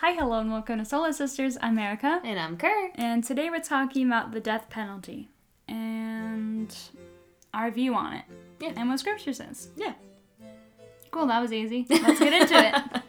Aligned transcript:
Hi, 0.00 0.12
hello, 0.12 0.38
and 0.38 0.50
welcome 0.50 0.78
to 0.78 0.84
Sola 0.84 1.12
Sisters. 1.12 1.58
I'm 1.60 1.78
Erica, 1.78 2.20
And 2.24 2.38
I'm 2.38 2.56
Kurt. 2.56 2.92
and 2.94 3.24
today 3.24 3.50
we're 3.50 3.60
talking 3.60 4.06
about 4.06 4.30
the 4.32 4.40
death 4.40 4.70
penalty 4.70 5.28
and 5.66 6.74
our 7.52 7.70
view 7.70 7.94
on 7.94 8.12
it 8.14 8.24
Yeah. 8.60 8.72
and 8.76 8.88
what 8.88 9.00
Scripture 9.00 9.32
says. 9.32 9.68
Yeah. 9.76 9.94
Cool, 11.10 11.26
that 11.26 11.40
was 11.40 11.52
easy. 11.52 11.86
Let's 11.90 12.20
get 12.20 12.32
into 12.32 12.54
it. 12.76 13.02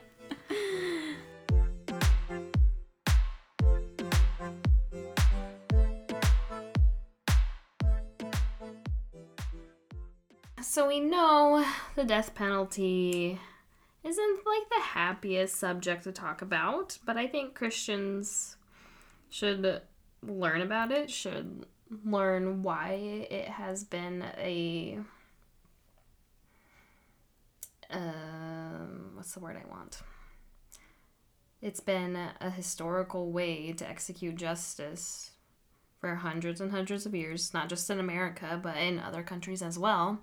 So 10.61 10.87
we 10.87 10.99
know 10.99 11.65
the 11.95 12.03
death 12.03 12.35
penalty 12.35 13.39
isn't 14.03 14.39
like 14.45 14.69
the 14.69 14.81
happiest 14.81 15.55
subject 15.55 16.03
to 16.03 16.11
talk 16.11 16.41
about, 16.41 16.97
but 17.05 17.17
I 17.17 17.27
think 17.27 17.55
Christians 17.55 18.57
should 19.29 19.81
learn 20.23 20.61
about 20.61 20.91
it, 20.91 21.09
should 21.09 21.65
learn 22.05 22.61
why 22.63 22.91
it 23.29 23.47
has 23.47 23.83
been 23.83 24.23
a 24.37 24.99
um 27.89 29.11
what's 29.15 29.33
the 29.33 29.39
word 29.39 29.57
I 29.57 29.69
want? 29.69 30.01
It's 31.61 31.79
been 31.81 32.15
a 32.15 32.49
historical 32.49 33.31
way 33.31 33.73
to 33.73 33.89
execute 33.89 34.35
justice 34.35 35.31
for 35.99 36.15
hundreds 36.15 36.61
and 36.61 36.71
hundreds 36.71 37.05
of 37.05 37.13
years, 37.13 37.53
not 37.53 37.67
just 37.67 37.89
in 37.89 37.99
America, 37.99 38.57
but 38.61 38.77
in 38.77 38.99
other 38.99 39.23
countries 39.23 39.61
as 39.61 39.77
well. 39.77 40.19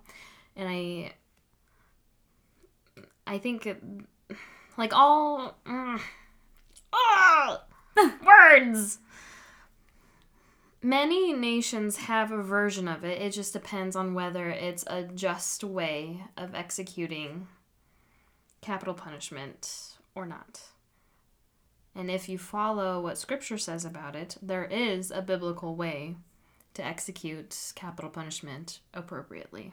And 0.54 0.68
I 0.68 1.12
I 3.26 3.38
think 3.38 3.68
like 4.76 4.92
all 4.94 5.56
mm, 5.66 6.00
oh, 6.92 7.60
words 8.24 8.98
Many 10.86 11.32
nations 11.32 11.96
have 11.96 12.30
a 12.30 12.40
version 12.40 12.86
of 12.86 13.02
it. 13.02 13.20
It 13.20 13.30
just 13.30 13.52
depends 13.52 13.96
on 13.96 14.14
whether 14.14 14.50
it's 14.50 14.84
a 14.86 15.02
just 15.02 15.64
way 15.64 16.22
of 16.36 16.54
executing 16.54 17.48
capital 18.60 18.94
punishment 18.94 19.96
or 20.14 20.26
not. 20.26 20.60
And 21.96 22.08
if 22.08 22.28
you 22.28 22.38
follow 22.38 23.00
what 23.00 23.18
scripture 23.18 23.58
says 23.58 23.84
about 23.84 24.14
it, 24.14 24.36
there 24.40 24.64
is 24.64 25.10
a 25.10 25.22
biblical 25.22 25.74
way 25.74 26.14
to 26.74 26.84
execute 26.84 27.72
capital 27.74 28.10
punishment 28.10 28.78
appropriately. 28.94 29.72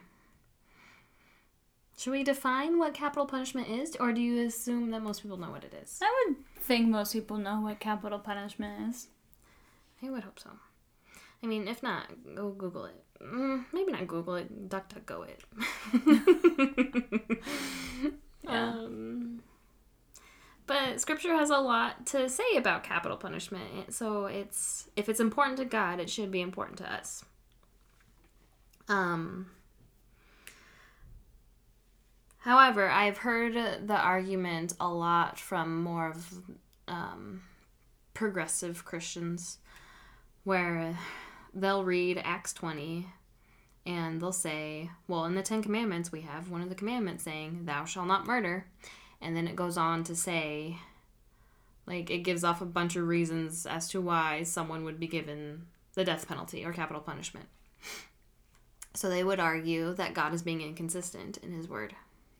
Should 1.96 2.10
we 2.10 2.24
define 2.24 2.78
what 2.78 2.92
capital 2.94 3.24
punishment 3.26 3.68
is, 3.68 3.96
or 4.00 4.12
do 4.12 4.20
you 4.20 4.44
assume 4.46 4.90
that 4.90 5.02
most 5.02 5.22
people 5.22 5.36
know 5.36 5.50
what 5.50 5.64
it 5.64 5.72
is? 5.82 6.00
I 6.02 6.26
would 6.28 6.36
think 6.60 6.88
most 6.88 7.12
people 7.12 7.36
know 7.38 7.60
what 7.60 7.78
capital 7.80 8.18
punishment 8.18 8.88
is. 8.90 9.08
I 10.02 10.10
would 10.10 10.24
hope 10.24 10.38
so. 10.40 10.50
I 11.42 11.46
mean, 11.46 11.68
if 11.68 11.82
not, 11.82 12.08
go 12.34 12.50
Google 12.50 12.86
it. 12.86 13.02
Mm, 13.22 13.64
maybe 13.72 13.92
not 13.92 14.06
Google 14.06 14.34
it, 14.36 14.68
DuckDuckGo 14.68 15.28
it. 15.28 15.44
Yeah. 18.46 18.68
um, 18.72 19.42
but 20.66 21.00
Scripture 21.00 21.34
has 21.34 21.48
a 21.48 21.56
lot 21.56 22.04
to 22.08 22.28
say 22.28 22.56
about 22.56 22.84
capital 22.84 23.16
punishment, 23.16 23.94
so 23.94 24.26
it's 24.26 24.88
if 24.96 25.08
it's 25.08 25.20
important 25.20 25.56
to 25.56 25.64
God, 25.64 25.98
it 25.98 26.10
should 26.10 26.30
be 26.30 26.42
important 26.42 26.76
to 26.78 26.92
us. 26.92 27.24
Um. 28.88 29.46
However, 32.44 32.90
I've 32.90 33.16
heard 33.16 33.88
the 33.88 33.96
argument 33.96 34.74
a 34.78 34.86
lot 34.86 35.38
from 35.38 35.82
more 35.82 36.10
of 36.10 36.42
um, 36.86 37.40
progressive 38.12 38.84
Christians 38.84 39.56
where 40.42 40.98
they'll 41.54 41.84
read 41.84 42.20
Acts 42.22 42.52
20 42.52 43.06
and 43.86 44.20
they'll 44.20 44.30
say, 44.30 44.90
well, 45.08 45.24
in 45.24 45.36
the 45.36 45.42
Ten 45.42 45.62
Commandments, 45.62 46.12
we 46.12 46.20
have 46.20 46.50
one 46.50 46.60
of 46.60 46.68
the 46.68 46.74
commandments 46.74 47.24
saying, 47.24 47.64
Thou 47.64 47.86
shalt 47.86 48.08
not 48.08 48.26
murder. 48.26 48.66
And 49.22 49.34
then 49.34 49.48
it 49.48 49.56
goes 49.56 49.78
on 49.78 50.04
to 50.04 50.14
say, 50.14 50.76
like, 51.86 52.10
it 52.10 52.24
gives 52.24 52.44
off 52.44 52.60
a 52.60 52.66
bunch 52.66 52.94
of 52.94 53.08
reasons 53.08 53.64
as 53.64 53.88
to 53.88 54.02
why 54.02 54.42
someone 54.42 54.84
would 54.84 55.00
be 55.00 55.06
given 55.06 55.64
the 55.94 56.04
death 56.04 56.28
penalty 56.28 56.62
or 56.62 56.74
capital 56.74 57.00
punishment. 57.00 57.46
So 58.92 59.08
they 59.08 59.24
would 59.24 59.40
argue 59.40 59.94
that 59.94 60.12
God 60.12 60.34
is 60.34 60.42
being 60.42 60.60
inconsistent 60.60 61.38
in 61.38 61.54
his 61.54 61.70
word. 61.70 61.94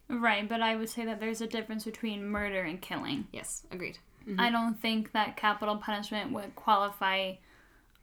Right, 0.09 0.49
but 0.49 0.61
I 0.61 0.77
would 0.77 0.89
say 0.89 1.05
that 1.05 1.21
there's 1.21 1.41
a 1.41 1.47
difference 1.47 1.85
between 1.85 2.27
murder 2.27 2.63
and 2.63 2.81
killing. 2.81 3.27
Yes, 3.33 3.67
agreed. 3.71 3.99
I 4.27 4.31
mm-hmm. 4.31 4.53
don't 4.53 4.81
think 4.81 5.13
that 5.13 5.37
capital 5.37 5.77
punishment 5.77 6.33
would 6.33 6.55
qualify 6.55 7.35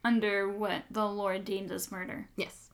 under 0.04 0.48
what 0.48 0.82
the 0.90 1.06
Lord 1.06 1.44
deems 1.44 1.70
as 1.70 1.90
murder. 1.90 2.28
Yes. 2.36 2.70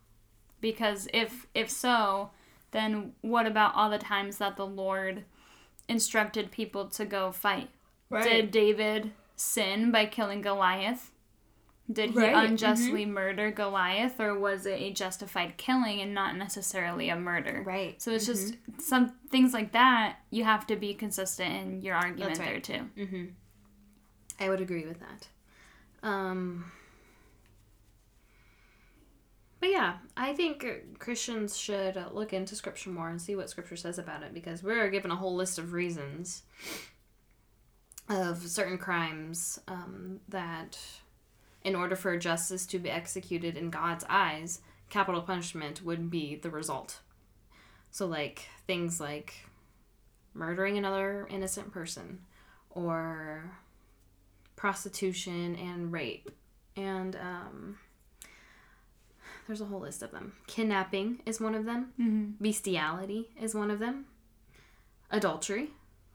Because 0.60 1.08
if 1.12 1.46
if 1.54 1.70
so, 1.70 2.30
then 2.72 3.12
what 3.20 3.46
about 3.46 3.74
all 3.74 3.90
the 3.90 3.98
times 3.98 4.38
that 4.38 4.56
the 4.56 4.66
Lord 4.66 5.24
instructed 5.88 6.50
people 6.50 6.86
to 6.88 7.04
go 7.04 7.32
fight? 7.32 7.70
Did 8.10 8.50
David 8.50 9.12
sin 9.36 9.90
by 9.90 10.06
killing 10.06 10.40
Goliath? 10.40 11.10
Did 11.90 12.10
he 12.10 12.18
Right, 12.18 12.34
mm-hmm. 12.34 12.46
unjustly 12.52 13.06
murder 13.06 13.50
Goliath, 13.50 14.20
or 14.20 14.38
was 14.38 14.66
it 14.66 14.80
a 14.80 14.92
justified 14.92 15.56
killing 15.56 16.00
and 16.00 16.12
not 16.12 16.36
necessarily 16.36 17.08
a 17.08 17.16
murder? 17.16 17.62
Right. 17.64 18.00
So 18.00 18.12
it's 18.12 18.26
just 18.26 18.56
some 18.78 19.14
things 19.30 19.54
like 19.54 19.72
that. 19.72 20.18
You 20.30 20.44
have 20.44 20.66
to 20.66 20.76
be 20.76 20.92
consistent 20.92 21.54
in 21.54 21.82
your 21.82 21.96
argument 21.96 22.38
right. 22.38 22.48
there 22.48 22.60
too. 22.60 22.88
Mm-hmm. 22.96 23.24
I 24.40 24.48
would 24.48 24.60
agree 24.60 24.86
with 24.86 25.00
that. 25.00 25.28
Um, 26.02 26.70
but 29.60 29.70
yeah, 29.70 29.94
I 30.16 30.34
think 30.34 30.64
Christians 30.98 31.56
should 31.56 32.02
look 32.12 32.32
into 32.32 32.54
Scripture 32.54 32.90
more 32.90 33.08
and 33.08 33.20
see 33.20 33.34
what 33.34 33.50
Scripture 33.50 33.76
says 33.76 33.98
about 33.98 34.22
it 34.22 34.32
because 34.32 34.62
we're 34.62 34.88
given 34.90 35.10
a 35.10 35.16
whole 35.16 35.34
list 35.34 35.58
of 35.58 35.72
reasons 35.72 36.42
of 38.08 38.46
certain 38.46 38.78
crimes 38.78 39.58
um, 39.66 40.20
that, 40.28 40.78
in 41.68 41.76
order 41.76 41.94
for 41.94 42.16
justice 42.16 42.64
to 42.64 42.78
be 42.78 42.90
executed 42.90 43.54
in 43.54 43.68
God's 43.68 44.02
eyes, 44.08 44.62
capital 44.88 45.20
punishment 45.20 45.84
would 45.84 46.10
be 46.10 46.34
the 46.34 46.48
result. 46.48 47.00
So, 47.90 48.06
like 48.06 48.48
things 48.66 48.98
like 48.98 49.34
murdering 50.32 50.78
another 50.78 51.28
innocent 51.30 51.70
person 51.70 52.20
or 52.70 53.52
prostitution 54.56 55.56
and 55.56 55.92
rape 55.92 56.30
and 56.74 57.16
um, 57.16 57.78
there's 59.46 59.60
a 59.60 59.66
whole 59.66 59.80
list 59.80 60.02
of 60.02 60.10
them. 60.10 60.32
Kidnapping 60.46 61.20
is 61.26 61.40
one 61.40 61.54
of 61.54 61.66
them. 61.66 61.92
Mm-hmm. 62.00 62.42
bestiality 62.42 63.28
is 63.40 63.54
one 63.54 63.70
of 63.70 63.78
them. 63.78 64.06
Adultery 65.10 65.70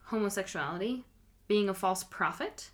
homosexuality 0.06 1.04
being 1.46 1.68
a 1.68 1.74
false 1.74 2.02
prophet. 2.02 2.70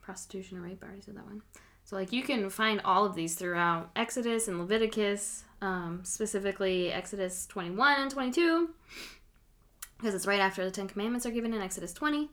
Prostitution 0.00 0.56
and 0.56 0.64
rape 0.64 0.82
i 0.82 0.86
already 0.86 1.02
said 1.02 1.16
that 1.16 1.26
one 1.26 1.42
so 1.88 1.96
like 1.96 2.12
you 2.12 2.22
can 2.22 2.50
find 2.50 2.82
all 2.84 3.06
of 3.06 3.14
these 3.14 3.34
throughout 3.34 3.90
exodus 3.96 4.46
and 4.46 4.58
leviticus 4.58 5.44
um, 5.62 6.00
specifically 6.04 6.92
exodus 6.92 7.46
21 7.46 8.02
and 8.02 8.10
22 8.10 8.68
because 9.98 10.14
it's 10.14 10.26
right 10.26 10.40
after 10.40 10.64
the 10.64 10.70
Ten 10.70 10.88
Commandments 10.88 11.26
are 11.26 11.30
given 11.30 11.52
in 11.52 11.60
Exodus 11.60 11.92
20, 11.92 12.30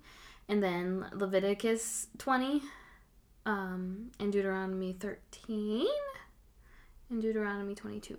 and 0.47 0.61
then 0.61 1.05
Leviticus 1.13 2.07
20, 2.19 2.61
um, 3.45 4.11
and 4.19 4.31
Deuteronomy 4.31 4.93
13, 4.93 5.87
and 7.09 7.21
Deuteronomy 7.21 7.75
22 7.75 8.17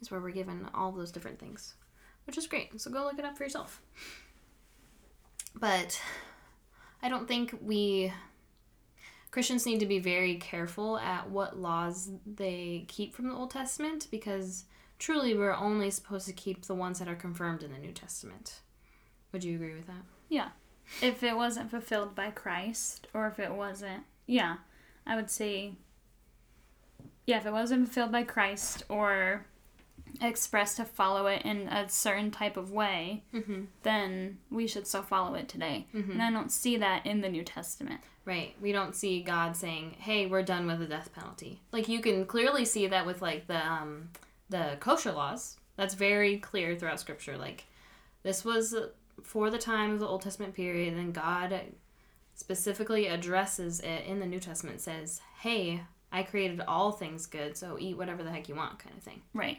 is 0.00 0.10
where 0.10 0.20
we're 0.20 0.30
given 0.30 0.68
all 0.74 0.92
those 0.92 1.10
different 1.10 1.38
things, 1.38 1.74
which 2.26 2.38
is 2.38 2.46
great. 2.46 2.80
So 2.80 2.90
go 2.90 3.04
look 3.04 3.18
it 3.18 3.24
up 3.24 3.36
for 3.36 3.42
yourself. 3.42 3.80
But 5.54 6.00
I 7.02 7.08
don't 7.08 7.28
think 7.28 7.56
we 7.60 8.12
Christians 9.32 9.64
need 9.64 9.80
to 9.80 9.86
be 9.86 9.98
very 9.98 10.36
careful 10.36 10.98
at 10.98 11.30
what 11.30 11.58
laws 11.58 12.10
they 12.26 12.84
keep 12.86 13.14
from 13.14 13.28
the 13.28 13.34
Old 13.34 13.50
Testament 13.50 14.06
because 14.10 14.66
truly 14.98 15.34
we're 15.34 15.54
only 15.54 15.90
supposed 15.90 16.26
to 16.26 16.34
keep 16.34 16.66
the 16.66 16.74
ones 16.74 16.98
that 16.98 17.08
are 17.08 17.16
confirmed 17.16 17.62
in 17.62 17.72
the 17.72 17.78
New 17.78 17.92
Testament. 17.92 18.60
Would 19.32 19.42
you 19.42 19.56
agree 19.56 19.74
with 19.74 19.86
that? 19.86 20.04
Yeah. 20.28 20.48
If 21.00 21.22
it 21.22 21.34
wasn't 21.34 21.70
fulfilled 21.70 22.14
by 22.14 22.30
Christ, 22.30 23.08
or 23.14 23.26
if 23.26 23.38
it 23.38 23.52
wasn't, 23.52 24.02
yeah, 24.26 24.56
I 25.06 25.16
would 25.16 25.30
say, 25.30 25.72
yeah, 27.26 27.38
if 27.38 27.46
it 27.46 27.52
wasn't 27.52 27.86
fulfilled 27.86 28.12
by 28.12 28.24
Christ 28.24 28.84
or 28.90 29.46
expressed 30.22 30.76
to 30.78 30.84
follow 30.84 31.26
it 31.26 31.42
in 31.42 31.68
a 31.68 31.88
certain 31.88 32.30
type 32.30 32.56
of 32.56 32.70
way, 32.70 33.24
Mm-hmm. 33.34 33.64
then 33.82 34.38
we 34.50 34.66
should 34.66 34.86
still 34.86 35.02
follow 35.02 35.34
it 35.34 35.48
today. 35.48 35.86
And 35.92 36.22
I 36.22 36.30
don't 36.30 36.50
see 36.52 36.76
that 36.78 37.04
in 37.06 37.20
the 37.20 37.28
New 37.28 37.42
Testament. 37.44 38.00
Right. 38.24 38.54
We 38.60 38.70
don't 38.72 38.94
see 38.94 39.20
God 39.22 39.56
saying, 39.56 39.96
"Hey, 39.98 40.26
we're 40.26 40.42
done 40.44 40.66
with 40.68 40.78
the 40.78 40.86
death 40.86 41.12
penalty." 41.12 41.60
Like 41.72 41.88
you 41.88 42.00
can 42.00 42.24
clearly 42.24 42.64
see 42.64 42.86
that 42.86 43.04
with 43.04 43.20
like 43.20 43.48
the 43.48 43.66
um 43.66 44.10
the 44.48 44.76
kosher 44.80 45.10
laws. 45.12 45.56
That's 45.76 45.94
very 45.94 46.38
clear 46.38 46.76
throughout 46.76 47.00
scripture 47.00 47.36
like 47.36 47.64
this 48.22 48.44
was 48.44 48.74
for 49.22 49.50
the 49.50 49.58
time 49.58 49.90
of 49.92 49.98
the 50.00 50.06
Old 50.06 50.22
Testament 50.22 50.54
period 50.54 50.94
and 50.94 51.12
God 51.12 51.60
specifically 52.34 53.06
addresses 53.06 53.80
it 53.80 54.04
in 54.06 54.20
the 54.20 54.26
New 54.26 54.40
Testament 54.40 54.80
says, 54.80 55.20
"Hey, 55.40 55.82
I 56.12 56.22
created 56.22 56.60
all 56.60 56.92
things 56.92 57.26
good, 57.26 57.56
so 57.56 57.76
eat 57.78 57.96
whatever 57.96 58.22
the 58.22 58.30
heck 58.30 58.48
you 58.48 58.54
want," 58.54 58.78
kind 58.78 58.96
of 58.96 59.02
thing. 59.02 59.22
Right. 59.34 59.58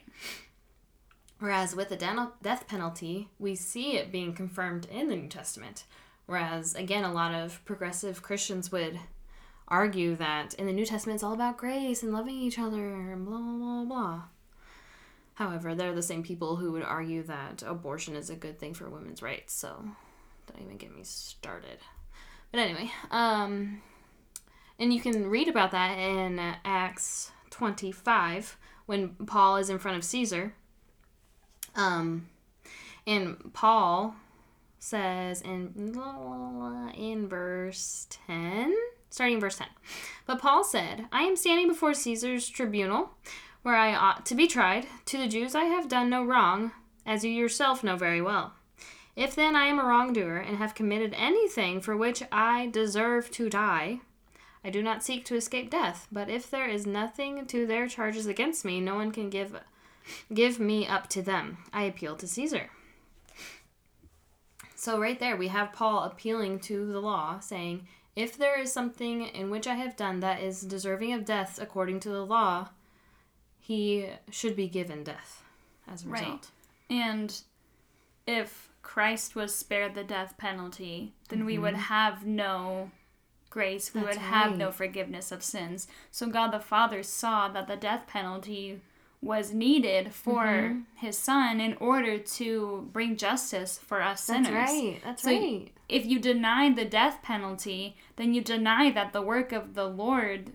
Whereas 1.44 1.75
with 1.75 1.90
the 1.90 1.98
death 2.42 2.68
penalty, 2.69 3.28
we 3.38 3.56
see 3.56 3.98
it 3.98 4.13
being 4.13 4.34
confirmed 4.34 4.88
in 4.90 5.10
the 5.10 5.18
New 5.18 5.28
Testament. 5.28 5.84
Whereas 6.25 6.74
again, 6.74 7.04
a 7.04 7.12
lot 7.12 7.34
of 7.34 7.60
progressive 7.66 8.24
Christians 8.24 8.72
would 8.72 8.98
argue 9.68 10.16
that 10.16 10.54
in 10.54 10.68
the 10.68 10.72
New 10.72 10.86
Testament 10.86 11.16
it's 11.16 11.24
all 11.24 11.34
about 11.34 11.57
grace 11.57 12.01
and 12.01 12.13
loving 12.13 12.36
each 12.36 12.57
other 12.57 12.94
and 12.94 13.25
blah 13.25 13.40
blah 13.40 13.84
blah. 13.84 14.22
However, 15.34 15.75
they're 15.75 15.94
the 15.94 16.01
same 16.01 16.24
people 16.24 16.56
who 16.56 16.72
would 16.72 16.84
argue 16.84 17.24
that 17.24 17.62
abortion 17.62 18.16
is 18.16 18.30
a 18.30 18.36
good 18.36 18.57
thing 18.57 18.74
for 18.74 18.89
women's 18.89 19.22
rights. 19.22 19.54
So, 19.54 19.84
don't 20.48 20.63
even 20.63 20.78
get 20.78 20.96
me 20.96 21.01
started. 21.04 21.80
But 22.54 22.62
anyway, 22.62 22.89
um, 23.12 23.81
and 24.80 24.94
you 24.94 25.01
can 25.01 25.30
read 25.30 25.50
about 25.50 25.72
that 25.72 25.98
in 25.98 26.39
Acts 26.63 27.34
25 27.50 28.57
when 28.86 29.10
Paul 29.28 29.57
is 29.57 29.69
in 29.69 29.78
front 29.78 29.98
of 29.98 30.06
Caesar. 30.06 30.54
Um, 31.75 32.28
and 33.06 33.54
Paul 33.54 34.16
says 34.80 35.42
in 35.42 35.98
in 36.98 37.28
verse 37.28 38.08
10, 38.28 38.75
starting 39.10 39.40
verse 39.40 39.58
10. 39.58 39.68
But 40.25 40.40
Paul 40.40 40.64
said, 40.64 41.06
I 41.12 41.24
am 41.24 41.36
standing 41.36 41.68
before 41.68 41.94
Caesar's 41.94 42.50
tribunal, 42.50 43.12
where 43.62 43.75
I 43.75 43.96
ought 43.96 44.25
to 44.28 44.36
be 44.36 44.48
tried. 44.48 44.88
To 45.06 45.18
the 45.18 45.28
Jews 45.28 45.56
I 45.56 45.66
have 45.66 45.88
done 45.88 46.10
no 46.10 46.24
wrong, 46.24 46.72
as 47.06 47.24
you 47.24 47.31
yourself 47.31 47.84
know 47.84 47.96
very 47.96 48.22
well. 48.22 48.54
If 49.16 49.36
then 49.36 49.56
I 49.56 49.66
am 49.66 49.80
a 49.80 49.84
wrongdoer 49.84 50.38
and 50.38 50.58
have 50.58 50.75
committed 50.75 51.14
anything 51.16 51.81
for 51.81 51.96
which 51.96 52.24
I 52.31 52.68
deserve 52.68 53.30
to 53.31 53.50
die, 53.50 54.00
I 54.64 54.70
do 54.70 54.81
not 54.81 55.04
seek 55.04 55.24
to 55.25 55.36
escape 55.36 55.70
death. 55.70 56.08
But 56.12 56.30
if 56.30 56.50
there 56.50 56.68
is 56.68 56.88
nothing 56.88 57.46
to 57.46 57.68
their 57.68 57.88
charges 57.88 58.25
against 58.25 58.66
me, 58.66 58.81
no 58.81 58.96
one 58.96 59.12
can 59.12 59.30
give 59.30 59.56
give 60.33 60.59
me 60.59 60.88
up 60.88 61.07
to 61.09 61.21
them. 61.21 61.57
I 61.71 61.83
appeal 61.83 62.15
to 62.17 62.27
Caesar. 62.27 62.69
So 64.75 65.00
right 65.00 65.19
there 65.19 65.38
we 65.38 65.47
have 65.47 65.71
Paul 65.71 66.03
appealing 66.03 66.59
to 66.61 66.85
the 66.91 67.00
law, 67.00 67.39
saying, 67.39 67.88
if 68.15 68.38
there 68.38 68.59
is 68.59 68.71
something 68.71 69.23
in 69.23 69.50
which 69.50 69.65
I 69.65 69.75
have 69.75 69.95
done 69.95 70.19
that 70.19 70.41
is 70.41 70.61
deserving 70.61 71.13
of 71.13 71.25
death 71.25 71.59
according 71.61 72.01
to 72.01 72.09
the 72.09 72.25
law, 72.25 72.69
he 73.59 74.09
should 74.29 74.55
be 74.55 74.67
given 74.67 75.03
death 75.03 75.41
as 75.88 76.03
a 76.05 76.09
Right. 76.09 76.21
result. 76.21 76.51
And 76.89 77.41
if 78.27 78.69
Christ 78.81 79.35
was 79.35 79.55
spared 79.55 79.95
the 79.95 80.03
death 80.03 80.38
penalty, 80.38 81.13
then 81.29 81.45
we 81.45 81.57
would 81.57 81.75
Mhm. 81.75 81.88
have 81.88 82.25
no 82.25 82.91
grace. 83.50 83.94
We 83.94 84.01
That's 84.01 84.17
would 84.17 84.25
have 84.25 84.57
no 84.57 84.71
forgiveness 84.71 85.31
of 85.31 85.44
sins. 85.44 85.88
So 86.11 86.27
God 86.27 86.51
the 86.51 86.59
Father 86.59 87.03
saw 87.03 87.47
that 87.47 87.67
the 87.67 87.77
death 87.77 88.05
penalty 88.07 88.81
was 89.24 89.54
needed 89.54 90.14
for 90.14 90.44
Mhm. 90.44 90.84
his 90.96 91.18
son 91.18 91.62
in 91.62 91.75
order 91.80 92.18
to 92.18 92.90
bring 92.92 93.16
justice 93.16 93.80
for 93.80 94.02
us 94.02 94.28
That's 94.28 94.46
sinners. 94.48 94.54
That's 94.54 94.72
right. 94.74 95.02
That's 95.04 95.22
So 95.24 95.31
right. 95.31 95.72
If 95.88 96.06
you 96.06 96.20
deny 96.20 96.70
the 96.72 96.86
death 96.86 97.22
penalty, 97.24 97.96
then 98.18 98.34
you 98.34 98.42
deny 98.42 98.92
that 98.92 99.14
the 99.14 99.22
work 99.22 99.52
of 99.52 99.75
the 99.75 99.88
Lord 99.88 100.54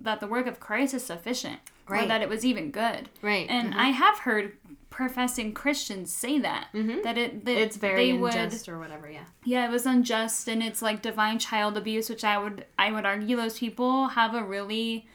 that 0.00 0.20
the 0.20 0.26
work 0.26 0.46
of 0.46 0.58
Christ 0.58 0.94
is 0.94 1.04
sufficient 1.04 1.60
or 1.86 1.96
Right. 1.96 2.08
that 2.08 2.22
it 2.22 2.28
was 2.30 2.42
even 2.46 2.70
good. 2.70 3.10
Right. 3.20 3.46
And 3.50 3.74
Mhm. 3.74 3.78
I 3.78 3.88
have 3.90 4.20
heard 4.20 4.56
professing 4.88 5.52
Christians 5.52 6.10
say 6.10 6.38
that 6.38 6.68
Mhm. 6.72 7.02
that 7.02 7.18
it 7.18 7.44
that 7.44 7.56
it's 7.58 7.76
very 7.76 8.06
they 8.06 8.12
would 8.14 8.34
unjust 8.34 8.68
or 8.70 8.78
whatever. 8.78 9.10
Yeah. 9.10 9.24
yeah 9.44 9.66
it 9.66 9.70
was 9.70 9.84
unjust 9.84 10.48
and 10.48 10.62
it's 10.62 10.80
like 10.80 11.02
divine 11.02 11.38
child 11.38 11.76
abuse 11.76 12.08
which 12.08 12.24
I 12.24 12.38
would 12.38 12.64
I 12.78 12.90
would 12.90 13.04
argue 13.04 13.36
those 13.36 13.58
people 13.58 14.08
have 14.08 14.34
a 14.34 14.42
really 14.42 15.06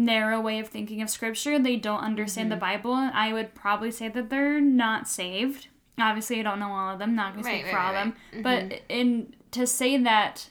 narrow 0.00 0.40
way 0.40 0.58
of 0.58 0.68
thinking 0.68 1.02
of 1.02 1.10
scripture 1.10 1.58
they 1.58 1.76
don't 1.76 2.00
understand 2.00 2.50
the 2.50 2.56
Mm-hmm. 2.56 2.60
Bible 2.82 2.94
and 2.96 3.12
I 3.14 3.32
would 3.32 3.54
probably 3.54 3.90
say 3.90 4.08
that 4.08 4.30
they're 4.30 4.60
not 4.60 5.06
saved 5.08 5.68
obviously 5.98 6.40
I 6.40 6.42
don't 6.42 6.58
know 6.58 6.72
all 6.72 6.92
of 6.94 6.98
them 6.98 7.14
not 7.14 7.32
gonna 7.34 7.44
speak 7.44 7.64
right, 7.64 7.70
for 7.72 7.78
all 7.78 7.92
right, 7.92 8.06
of 8.06 8.14
them 8.32 8.44
right. 8.44 8.68
but 8.70 8.80
in 8.88 9.34
to 9.50 9.66
say 9.66 9.96
that 9.98 10.48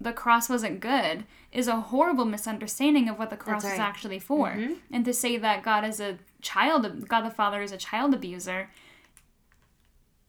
the 0.00 0.12
cross 0.12 0.48
wasn't 0.48 0.80
good 0.80 1.24
is 1.50 1.66
a 1.66 1.80
horrible 1.80 2.24
misunderstanding 2.26 3.08
of 3.08 3.18
what 3.18 3.30
the 3.30 3.36
cross 3.36 3.64
is 3.64 3.78
actually 3.78 4.18
for 4.18 4.48
Mhm. 4.50 4.76
and 4.92 5.04
to 5.06 5.12
say 5.14 5.36
that 5.38 5.62
God 5.62 5.84
is 5.84 5.98
a 6.00 6.18
child 6.42 7.08
God 7.08 7.22
the 7.22 7.30
Father 7.30 7.62
is 7.62 7.72
a 7.72 7.76
child 7.78 8.12
abuser 8.14 8.68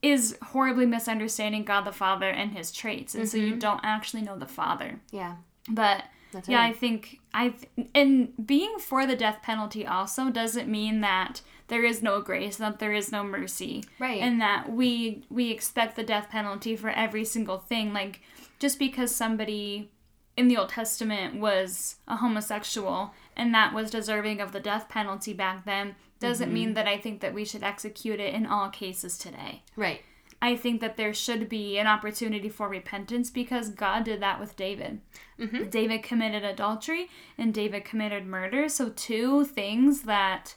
is 0.01 0.37
horribly 0.41 0.85
misunderstanding 0.85 1.65
God 1.65 1.81
the 1.81 1.91
Father 1.91 2.29
and 2.29 2.51
his 2.51 2.71
traits 2.71 3.13
and 3.15 3.27
so 3.27 3.37
you 3.37 3.55
Mhm. 3.55 3.59
don't 3.59 3.81
actually 3.83 4.21
know 4.21 4.37
the 4.37 4.47
Father 4.47 5.01
Yeah. 5.11 5.35
but 5.67 6.05
That's 6.31 6.47
yeah 6.47 6.61
I 6.61 6.73
think 6.73 7.19
I 7.33 7.53
and 7.95 8.33
being 8.45 8.77
for 8.79 9.05
the 9.07 9.15
death 9.15 9.39
penalty 9.41 9.85
also 9.85 10.29
doesn't 10.29 10.67
mean 10.69 11.01
that 11.01 11.41
there 11.67 11.83
is 11.85 12.01
no 12.01 12.21
grace 12.21 12.57
that 12.57 12.79
there 12.79 12.93
is 12.93 13.11
no 13.11 13.23
mercy 13.23 13.83
right. 13.99 14.21
and 14.21 14.41
that 14.41 14.71
we 14.71 15.23
we 15.29 15.51
expect 15.51 15.95
the 15.95 16.03
death 16.03 16.29
penalty 16.29 16.75
for 16.75 16.89
every 16.89 17.25
single 17.25 17.57
thing 17.59 17.93
like 17.93 18.21
just 18.59 18.79
because 18.79 19.15
somebody 19.15 19.89
in 20.35 20.47
the 20.47 20.57
old 20.57 20.69
testament 20.69 21.39
was 21.39 21.97
a 22.07 22.17
homosexual 22.17 23.13
and 23.35 23.53
that 23.53 23.73
was 23.73 23.91
deserving 23.91 24.39
of 24.41 24.51
the 24.51 24.59
death 24.59 24.89
penalty 24.89 25.33
back 25.33 25.65
then 25.65 25.95
doesn't 26.19 26.47
Mm-hmm. 26.47 26.53
mean 26.53 26.73
that 26.73 26.87
i 26.87 26.97
think 26.97 27.21
that 27.21 27.33
we 27.33 27.45
should 27.45 27.63
execute 27.63 28.19
it 28.19 28.33
in 28.33 28.45
all 28.45 28.69
cases 28.69 29.17
today 29.17 29.61
right. 29.75 30.01
I 30.41 30.55
think 30.55 30.79
that 30.81 30.95
there 30.97 31.13
should 31.13 31.47
be 31.49 31.77
an 31.77 31.87
opportunity 31.87 32.49
for 32.49 32.67
repentance 32.69 33.29
because 33.29 33.69
god 33.69 34.03
did 34.03 34.21
that 34.21 34.39
with 34.39 34.55
david 34.55 35.01
Mhm. 35.39 35.69
david 35.71 36.03
committed 36.03 36.43
adultery 36.43 37.09
and 37.37 37.53
david 37.53 37.85
committed 37.85 38.25
murder 38.25 38.67
so 38.69 38.89
two 38.89 39.45
things 39.45 40.03
that 40.03 40.55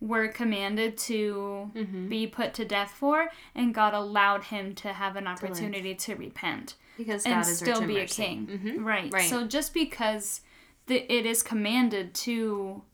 were 0.00 0.28
commanded 0.28 0.96
to 0.96 1.70
Mhm. 1.74 2.08
be 2.08 2.24
put 2.28 2.54
to 2.54 2.64
death 2.64 2.92
for, 2.92 3.30
and 3.52 3.74
God 3.74 3.94
allowed 3.94 4.44
him 4.44 4.76
to 4.76 4.92
have 4.92 5.16
an 5.16 5.26
opportunity 5.26 5.92
to, 5.92 6.14
repent 6.14 6.76
Because 6.96 7.24
God 7.24 7.32
and 7.32 7.40
is 7.40 7.56
still 7.58 7.80
be 7.84 7.96
a 7.96 8.00
mercy. 8.02 8.22
king. 8.22 8.46
Mhm. 8.46 8.84
Right. 8.84 9.12
Right. 9.12 9.28
So 9.28 9.44
just 9.48 9.74
because 9.74 10.42
the, 10.86 10.98
it 11.12 11.26
is 11.26 11.42
commanded 11.42 12.14
to 12.14 12.84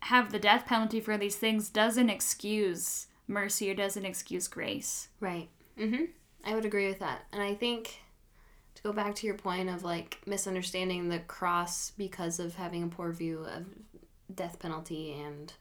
have 0.00 0.32
the 0.32 0.38
death 0.38 0.66
penalty 0.66 1.00
for 1.00 1.16
these 1.16 1.36
things 1.36 1.70
doesn't 1.70 2.10
excuse 2.10 3.06
mercy 3.26 3.70
or 3.70 3.74
doesn't 3.74 4.04
excuse 4.04 4.46
grace. 4.46 5.08
Right. 5.18 5.48
Mm-hmm. 5.80 6.04
I 6.44 6.54
would 6.54 6.64
agree 6.64 6.86
with 6.86 6.98
that. 7.00 7.22
And 7.32 7.42
I 7.42 7.54
think 7.54 8.00
to 8.74 8.82
go 8.82 8.92
back 8.92 9.14
to 9.16 9.26
your 9.26 9.36
point 9.36 9.68
of 9.68 9.82
like 9.82 10.18
misunderstanding 10.26 11.08
the 11.08 11.18
cross 11.20 11.92
because 11.96 12.38
of 12.38 12.54
having 12.54 12.82
a 12.82 12.88
poor 12.88 13.12
view 13.12 13.44
of 13.44 13.66
death 14.34 14.58
penalty 14.58 15.12
and 15.12 15.52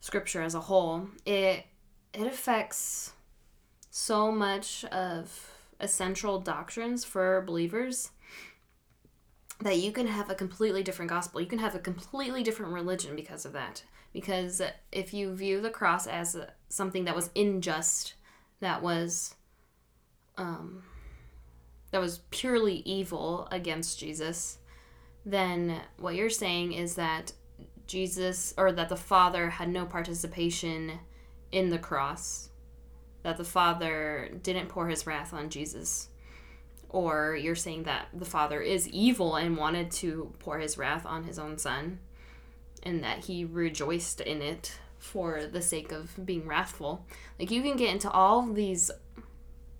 scripture 0.00 0.42
as 0.42 0.54
a 0.54 0.60
whole, 0.60 1.08
it 1.24 1.66
it 2.12 2.26
affects 2.26 3.12
so 3.90 4.30
much 4.30 4.84
of 4.86 5.52
essential 5.80 6.40
doctrines 6.40 7.04
for 7.04 7.42
believers 7.42 8.10
that 9.60 9.78
you 9.78 9.92
can 9.92 10.06
have 10.06 10.30
a 10.30 10.34
completely 10.34 10.82
different 10.82 11.08
gospel. 11.08 11.40
You 11.40 11.46
can 11.46 11.58
have 11.58 11.74
a 11.74 11.80
completely 11.80 12.42
different 12.42 12.72
religion 12.72 13.16
because 13.16 13.44
of 13.44 13.52
that. 13.52 13.84
Because 14.12 14.60
if 14.92 15.12
you 15.12 15.34
view 15.34 15.60
the 15.60 15.70
cross 15.70 16.06
as 16.06 16.36
something 16.68 17.04
that 17.04 17.16
was 17.16 17.30
unjust, 17.34 18.14
that 18.64 18.82
was 18.82 19.34
um, 20.36 20.82
that 21.90 22.00
was 22.00 22.18
purely 22.30 22.76
evil 22.84 23.46
against 23.52 23.98
Jesus, 23.98 24.58
then 25.24 25.80
what 25.98 26.16
you're 26.16 26.30
saying 26.30 26.72
is 26.72 26.96
that 26.96 27.32
Jesus 27.86 28.52
or 28.56 28.72
that 28.72 28.88
the 28.88 28.96
Father 28.96 29.50
had 29.50 29.68
no 29.68 29.86
participation 29.86 30.98
in 31.52 31.70
the 31.70 31.78
cross, 31.78 32.48
that 33.22 33.36
the 33.36 33.44
Father 33.44 34.30
didn't 34.42 34.68
pour 34.68 34.88
his 34.88 35.06
wrath 35.06 35.32
on 35.32 35.50
Jesus. 35.50 36.08
Or 36.88 37.36
you're 37.36 37.54
saying 37.56 37.84
that 37.84 38.08
the 38.12 38.24
Father 38.24 38.60
is 38.60 38.88
evil 38.88 39.36
and 39.36 39.56
wanted 39.56 39.90
to 39.92 40.32
pour 40.38 40.58
his 40.58 40.78
wrath 40.78 41.04
on 41.04 41.24
his 41.24 41.38
own 41.38 41.58
Son, 41.58 41.98
and 42.82 43.02
that 43.02 43.24
he 43.24 43.44
rejoiced 43.44 44.20
in 44.20 44.42
it 44.42 44.78
for 45.04 45.44
the 45.46 45.62
sake 45.62 45.92
of 45.92 46.24
being 46.24 46.46
wrathful. 46.46 47.06
Like, 47.38 47.50
you 47.50 47.62
can 47.62 47.76
get 47.76 47.92
into 47.92 48.10
all 48.10 48.42
these. 48.42 48.90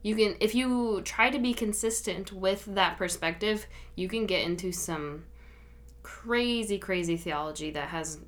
You 0.03 0.15
can, 0.15 0.37
if 0.39 0.55
you 0.55 1.01
try 1.03 1.31
to 1.31 1.39
be 1.39 1.55
consistent 1.55 2.31
with 2.31 2.67
that 2.75 2.99
perspective, 2.99 3.67
you 3.97 4.07
can 4.07 4.27
get 4.27 4.43
into 4.43 4.71
some 4.71 5.25
crazy, 6.03 6.79
crazy 6.79 7.17
theology 7.17 7.71
that 7.71 7.89
has 7.89 8.19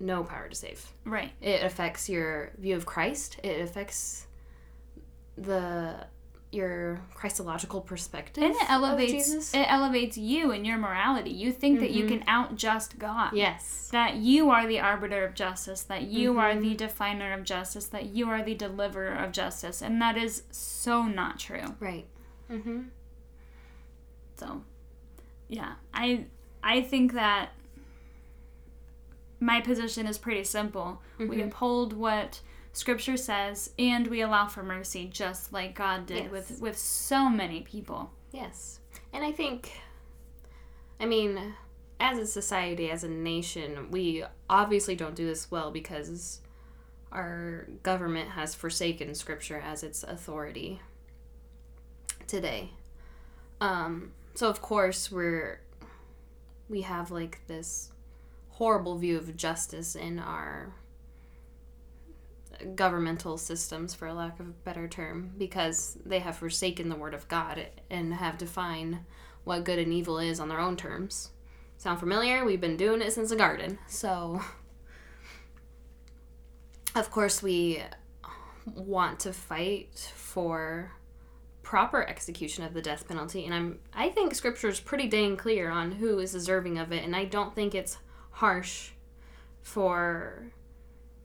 no 0.00 0.24
power 0.24 0.48
to 0.48 0.54
save. 0.54 0.92
Right. 1.04 1.32
It 1.42 1.62
affects 1.62 2.08
your 2.08 2.52
view 2.58 2.74
of 2.74 2.86
Christ. 2.86 3.38
It 3.42 3.60
affects 3.60 4.26
the 5.36 6.06
your 6.56 7.00
Christological 7.14 7.80
perspective. 7.80 8.42
And 8.42 8.54
it 8.54 8.62
of 8.62 8.70
elevates 8.70 9.12
Jesus. 9.12 9.54
it 9.54 9.66
elevates 9.70 10.16
you 10.18 10.50
and 10.50 10.66
your 10.66 10.78
morality. 10.78 11.30
You 11.30 11.52
think 11.52 11.78
that 11.80 11.90
you 11.92 12.04
Mhm. 12.04 12.08
can 12.08 12.24
out 12.26 12.56
just 12.56 12.98
God. 12.98 13.30
yes. 13.34 13.88
That 13.92 14.16
you 14.16 14.50
are 14.50 14.66
the 14.66 14.80
arbiter 14.80 15.24
of 15.24 15.34
justice, 15.34 15.82
that 15.82 16.02
you 16.04 16.38
are 16.38 16.54
Mhm. 16.54 16.62
the 16.62 16.74
definer 16.74 17.32
of 17.32 17.44
justice, 17.44 17.86
that 17.88 18.06
you 18.06 18.28
are 18.30 18.42
the 18.42 18.54
deliverer 18.54 19.14
of 19.14 19.30
justice. 19.32 19.80
And 19.82 20.02
that 20.02 20.16
is 20.16 20.42
so 20.50 21.04
not 21.04 21.38
true. 21.38 21.76
Right. 21.78 22.06
Mm-hmm. 22.50 22.80
So, 24.36 24.62
yeah, 25.48 25.74
I 25.94 26.24
I 26.64 26.80
think 26.82 27.12
that 27.12 27.50
my 29.38 29.60
position 29.60 30.06
is 30.06 30.18
pretty 30.18 30.42
simple. 30.44 31.00
We 31.18 31.26
Mhm. 31.26 31.46
uphold 31.48 31.92
what 31.92 32.40
scripture 32.76 33.16
says 33.16 33.70
and 33.78 34.06
we 34.08 34.20
allow 34.20 34.46
for 34.46 34.62
mercy 34.62 35.06
just 35.10 35.50
like 35.50 35.74
God 35.74 36.04
did 36.04 36.24
Yes. 36.24 36.30
with 36.30 36.60
with 36.60 36.78
so 36.78 37.30
many 37.30 37.62
people. 37.62 38.10
Yes. 38.32 38.80
And 39.14 39.24
I 39.24 39.32
think, 39.32 39.72
I 41.00 41.06
mean, 41.06 41.54
as 41.98 42.18
a 42.18 42.26
society, 42.26 42.90
as 42.90 43.02
a 43.02 43.08
nation, 43.08 43.90
we 43.90 44.24
obviously 44.50 44.94
don't 44.94 45.14
do 45.14 45.26
this 45.26 45.50
well 45.50 45.70
because 45.70 46.40
our 47.10 47.66
government 47.82 48.28
has 48.30 48.54
forsaken 48.54 49.14
scripture 49.14 49.58
as 49.58 49.82
its 49.82 50.02
authority 50.02 50.82
today. 52.26 52.70
Um, 53.60 54.12
so 54.34 54.50
of 54.50 54.60
course 54.60 55.10
we're 55.10 55.60
we 56.68 56.82
have 56.82 57.10
like 57.10 57.40
this 57.46 57.90
horrible 58.50 58.98
view 58.98 59.16
of 59.16 59.34
justice 59.34 59.94
in 59.96 60.18
our 60.18 60.74
governmental 62.74 63.36
systems 63.38 63.94
for 63.94 64.12
lack 64.12 64.38
of 64.40 64.46
a 64.46 64.50
better 64.64 64.88
term 64.88 65.32
because 65.38 65.98
they 66.04 66.18
have 66.18 66.36
forsaken 66.36 66.88
the 66.88 66.96
word 66.96 67.14
of 67.14 67.28
god 67.28 67.66
and 67.90 68.14
have 68.14 68.38
defined 68.38 68.98
what 69.44 69.64
good 69.64 69.78
and 69.78 69.92
evil 69.92 70.18
is 70.18 70.40
on 70.40 70.48
their 70.48 70.58
own 70.58 70.76
terms. 70.76 71.30
Sound 71.78 72.00
familiar? 72.00 72.44
We've 72.44 72.60
been 72.60 72.76
doing 72.76 73.00
it 73.00 73.12
since 73.12 73.30
the 73.30 73.36
garden. 73.36 73.78
So 73.86 74.40
of 76.96 77.10
course 77.10 77.42
we 77.42 77.82
want 78.74 79.20
to 79.20 79.32
fight 79.32 80.12
for 80.16 80.92
proper 81.62 82.08
execution 82.08 82.64
of 82.64 82.74
the 82.74 82.82
death 82.82 83.06
penalty 83.08 83.44
and 83.44 83.52
i'm 83.52 83.78
i 83.92 84.08
think 84.08 84.32
scripture 84.34 84.68
is 84.68 84.78
pretty 84.78 85.08
dang 85.08 85.36
clear 85.36 85.68
on 85.68 85.90
who 85.90 86.20
is 86.20 86.30
deserving 86.30 86.78
of 86.78 86.92
it 86.92 87.04
and 87.04 87.14
i 87.14 87.24
don't 87.24 87.56
think 87.56 87.74
it's 87.74 87.98
harsh 88.30 88.90
for 89.62 90.52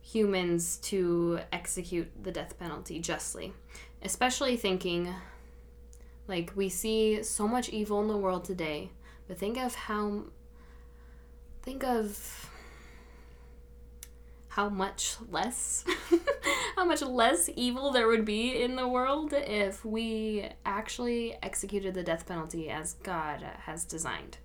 humans 0.02 0.78
to 0.78 1.40
execute 1.52 2.10
the 2.24 2.32
death 2.32 2.58
penalty 2.60 3.00
justly 3.00 3.54
especially 4.02 4.58
thinking 4.58 5.14
like 6.28 6.52
we 6.56 6.68
see 6.70 7.22
so 7.24 7.48
much 7.48 7.70
evil 7.70 8.02
in 8.02 8.08
the 8.08 8.18
world 8.18 8.44
today 8.44 8.90
but 9.28 9.38
think 9.38 9.58
of 9.58 9.76
how 9.76 10.24
think 11.62 11.84
of 11.84 12.50
how 14.52 14.68
much 14.68 15.16
less 15.30 15.86
how 16.76 16.84
much 16.84 17.02
less 17.02 17.50
evil 17.56 17.92
there 17.92 18.08
would 18.08 18.26
be 18.26 18.62
in 18.62 18.76
the 18.76 18.88
world 18.88 19.34
if 19.34 19.86
we 19.86 20.50
actually 20.66 21.38
executed 21.42 21.94
the 21.94 22.04
death 22.04 22.28
penalty 22.28 22.70
as 22.70 22.94
God 22.96 23.42
has 23.66 23.86
designed. 23.86 24.38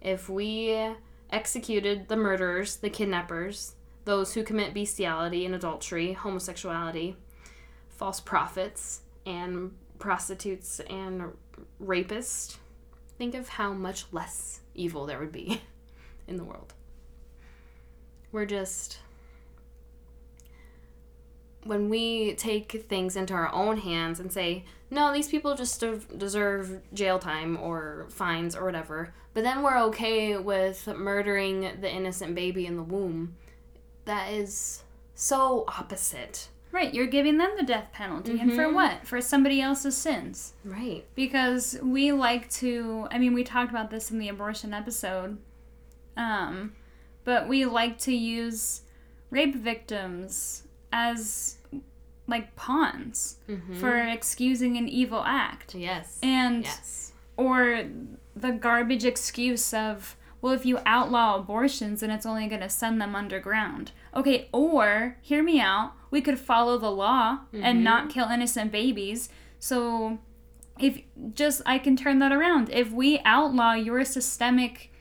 If 0.00 0.28
we 0.28 0.94
executed 1.30 2.06
the 2.06 2.16
murderers, 2.16 2.76
the 2.76 2.90
kidnappers, 2.90 3.74
those 4.10 4.34
who 4.34 4.42
commit 4.42 4.74
bestiality 4.74 5.46
and 5.46 5.54
adultery, 5.54 6.14
homosexuality, 6.14 7.14
false 7.90 8.18
prophets, 8.18 9.02
and 9.24 9.70
prostitutes 10.00 10.80
and 10.90 11.22
rapists, 11.80 12.56
think 13.18 13.36
of 13.36 13.50
how 13.50 13.72
much 13.72 14.06
less 14.10 14.62
evil 14.74 15.06
there 15.06 15.20
would 15.20 15.30
be 15.30 15.62
in 16.26 16.36
the 16.36 16.42
world. 16.42 16.74
We're 18.32 18.46
just 18.46 18.98
when 21.62 21.88
we 21.88 22.34
take 22.34 22.86
things 22.88 23.14
into 23.14 23.34
our 23.34 23.54
own 23.54 23.76
hands 23.76 24.18
and 24.18 24.32
say, 24.32 24.64
no, 24.90 25.12
these 25.12 25.28
people 25.28 25.54
just 25.54 25.84
deserve 26.18 26.80
jail 26.92 27.20
time 27.20 27.56
or 27.56 28.06
fines 28.08 28.56
or 28.56 28.64
whatever, 28.64 29.14
but 29.34 29.44
then 29.44 29.62
we're 29.62 29.78
okay 29.84 30.36
with 30.36 30.88
murdering 30.88 31.80
the 31.80 31.88
innocent 31.88 32.34
baby 32.34 32.66
in 32.66 32.76
the 32.76 32.82
womb, 32.82 33.36
that 34.04 34.32
is 34.32 34.82
so 35.14 35.64
opposite. 35.68 36.48
Right, 36.72 36.94
you're 36.94 37.06
giving 37.08 37.38
them 37.38 37.50
the 37.56 37.64
death 37.64 37.88
penalty 37.92 38.38
and 38.38 38.52
for 38.52 38.62
Mhm. 38.66 38.74
what? 38.74 39.06
For 39.06 39.20
somebody 39.20 39.60
else's 39.60 39.96
sins. 39.96 40.52
Right. 40.64 41.04
because 41.16 41.76
we 41.82 42.12
like 42.12 42.48
to 42.50 43.08
i 43.10 43.18
mean 43.18 43.34
we 43.34 43.42
talked 43.44 43.70
about 43.70 43.90
this 43.90 44.10
in 44.10 44.18
the 44.18 44.28
abortion 44.28 44.72
episode 44.72 45.38
um 46.16 46.72
but 47.24 47.48
we 47.48 47.64
like 47.66 47.98
to 47.98 48.14
use 48.14 48.82
rape 49.30 49.54
victims 49.54 50.64
as 50.92 51.58
like 52.26 52.54
pawns 52.56 53.36
Mm-hmm. 53.48 53.80
for 53.80 53.96
excusing 53.98 54.76
an 54.76 54.88
evil 54.88 55.22
act 55.26 55.74
yes. 55.74 56.18
and 56.22 56.64
yes. 56.64 57.12
or 57.36 57.84
the 58.36 58.52
garbage 58.52 59.04
excuse 59.04 59.74
of 59.74 60.16
well 60.40 60.52
if 60.52 60.64
you 60.64 60.78
outlaw 60.86 61.36
abortions 61.36 62.00
then 62.00 62.10
it's 62.10 62.26
only 62.26 62.46
going 62.46 62.60
to 62.60 62.68
send 62.68 63.00
them 63.00 63.14
underground. 63.14 63.92
Okay 64.14 64.48
or 64.52 65.16
hear 65.20 65.42
me 65.42 65.60
out 65.60 65.92
we 66.10 66.20
could 66.20 66.38
follow 66.38 66.76
the 66.78 66.90
law 66.90 67.40
and 67.52 67.62
mm-hmm. 67.62 67.82
not 67.84 68.10
kill 68.10 68.28
innocent 68.28 68.72
babies. 68.72 69.28
So 69.58 70.18
if 70.78 71.02
just 71.34 71.60
i 71.66 71.78
can 71.78 71.96
turn 71.96 72.18
that 72.18 72.32
around. 72.32 72.70
If 72.70 72.90
we 72.90 73.20
outlaw 73.24 73.74
your 73.74 74.04
systemic 74.04 74.92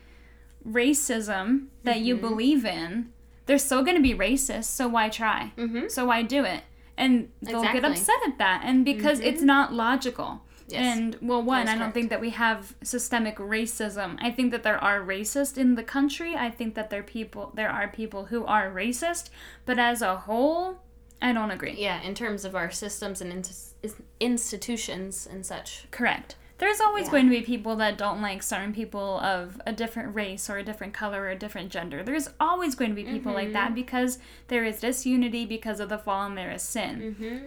racism 0.68 1.68
that 1.84 2.02
you 2.02 2.16
mm-hmm. 2.16 2.28
believe 2.28 2.66
in 2.66 3.12
they're 3.46 3.58
still 3.58 3.84
going 3.84 3.96
to 3.96 4.04
be 4.04 4.14
racist 4.14 4.66
so 4.66 4.88
why 4.88 5.10
try? 5.10 5.54
Mm-hmm. 5.58 5.88
so 5.88 6.06
why 6.06 6.22
do 6.22 6.44
it? 6.44 6.64
And 6.96 7.30
they'll 7.42 7.64
get 7.64 7.86
upset 7.86 8.18
at 8.28 8.38
that. 8.40 8.62
And 8.66 8.84
because 8.84 9.22
it's 9.22 9.38
mm-hmm. 9.38 9.46
not 9.48 9.74
logical 9.74 10.42
Yes. 10.72 10.98
and 10.98 11.18
well 11.22 11.42
one 11.42 11.68
i 11.68 11.72
don't 11.72 11.80
correct. 11.80 11.94
think 11.94 12.10
that 12.12 12.22
we 12.22 12.30
have 12.32 12.76
systemic 12.84 13.38
racism 13.38 14.18
i 14.22 14.30
think 14.32 14.52
that 14.52 14.64
there 14.64 14.78
are 14.84 15.00
racists 15.02 15.58
in 15.58 15.76
the 15.76 15.84
country 15.84 16.36
i 16.36 16.50
think 16.50 16.76
that 16.76 16.90
there 16.90 17.04
people 17.04 17.52
there 17.56 17.70
are 17.70 17.88
people 17.88 18.26
who 18.26 18.46
are 18.46 18.70
racist 18.72 19.30
but 19.66 19.78
as 19.80 20.02
a 20.02 20.16
whole 20.18 20.80
i 21.22 21.34
don't 21.34 21.52
agree 21.52 21.76
Yeah, 21.78 22.02
in 22.02 22.14
terms 22.16 22.46
of 22.46 22.56
our 22.56 22.72
systems 22.72 23.22
and 23.22 23.32
ins- 23.34 23.74
institutions 24.20 25.28
and 25.32 25.46
such. 25.46 25.86
correct 25.92 26.36
there's 26.60 26.82
always 26.82 27.06
Yeah. 27.06 27.12
going 27.12 27.26
to 27.26 27.30
be 27.32 27.42
people 27.42 27.78
that 27.78 27.98
don't 27.98 28.22
like 28.22 28.44
certain 28.44 28.74
people 28.74 29.20
of 29.22 29.62
a 29.66 29.72
different 29.72 30.14
race 30.14 30.50
or 30.50 30.58
a 30.58 30.64
different 30.64 30.94
color 30.94 31.22
or 31.24 31.30
a 31.30 31.36
different 31.38 31.72
gender 31.72 32.04
there's 32.04 32.30
always 32.40 32.76
going 32.76 32.92
to 32.92 32.96
be 32.96 33.06
people 33.06 33.32
like 33.34 33.46
Mm-hmm. 33.46 33.54
that 33.54 33.74
because 33.76 34.20
there 34.50 34.66
is 34.66 34.82
disunity 34.82 35.46
because 35.46 35.80
of 35.80 35.88
the 35.90 35.98
fall 35.98 36.26
and 36.28 36.38
there 36.38 36.52
is 36.52 36.62
sin 36.62 37.16
Mm-hmm. 37.18 37.46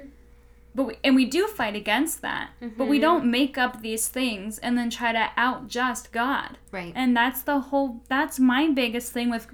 But 0.74 0.84
we, 0.84 0.96
and 1.04 1.14
we 1.14 1.26
do 1.26 1.46
fight 1.48 1.76
against 1.76 2.22
that. 2.22 2.50
But 2.78 2.86
we 2.86 2.98
don't 2.98 3.26
make 3.30 3.58
up 3.58 3.82
these 3.82 4.08
things 4.08 4.58
and 4.58 4.78
then 4.78 4.88
try 4.88 5.12
to 5.12 5.28
out 5.36 5.68
just 5.68 6.12
God. 6.12 6.56
Right. 6.70 6.92
And 6.96 7.14
that's 7.16 7.42
the 7.42 7.60
whole 7.60 8.00
that's 8.08 8.38
my 8.40 8.68
biggest 8.68 9.12
thing 9.12 9.28
with 9.28 9.46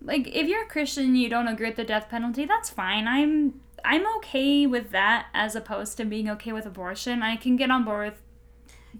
like 0.00 0.26
if 0.28 0.48
you're 0.48 0.62
a 0.62 0.68
Christian 0.68 1.04
and 1.04 1.18
you 1.18 1.28
don't 1.28 1.48
agree 1.48 1.66
with 1.68 1.76
the 1.76 1.84
death 1.84 2.08
penalty, 2.08 2.46
that's 2.46 2.70
fine. 2.70 3.06
I'm 3.06 3.60
I'm 3.84 4.06
okay 4.16 4.66
with 4.66 4.90
that 4.92 5.26
as 5.34 5.54
opposed 5.54 5.96
to 5.98 6.04
being 6.06 6.28
okay 6.30 6.52
with 6.52 6.64
abortion. 6.64 7.22
I 7.22 7.36
can 7.36 7.56
get 7.56 7.70
on 7.70 7.84
board 7.84 8.12
with 8.12 8.22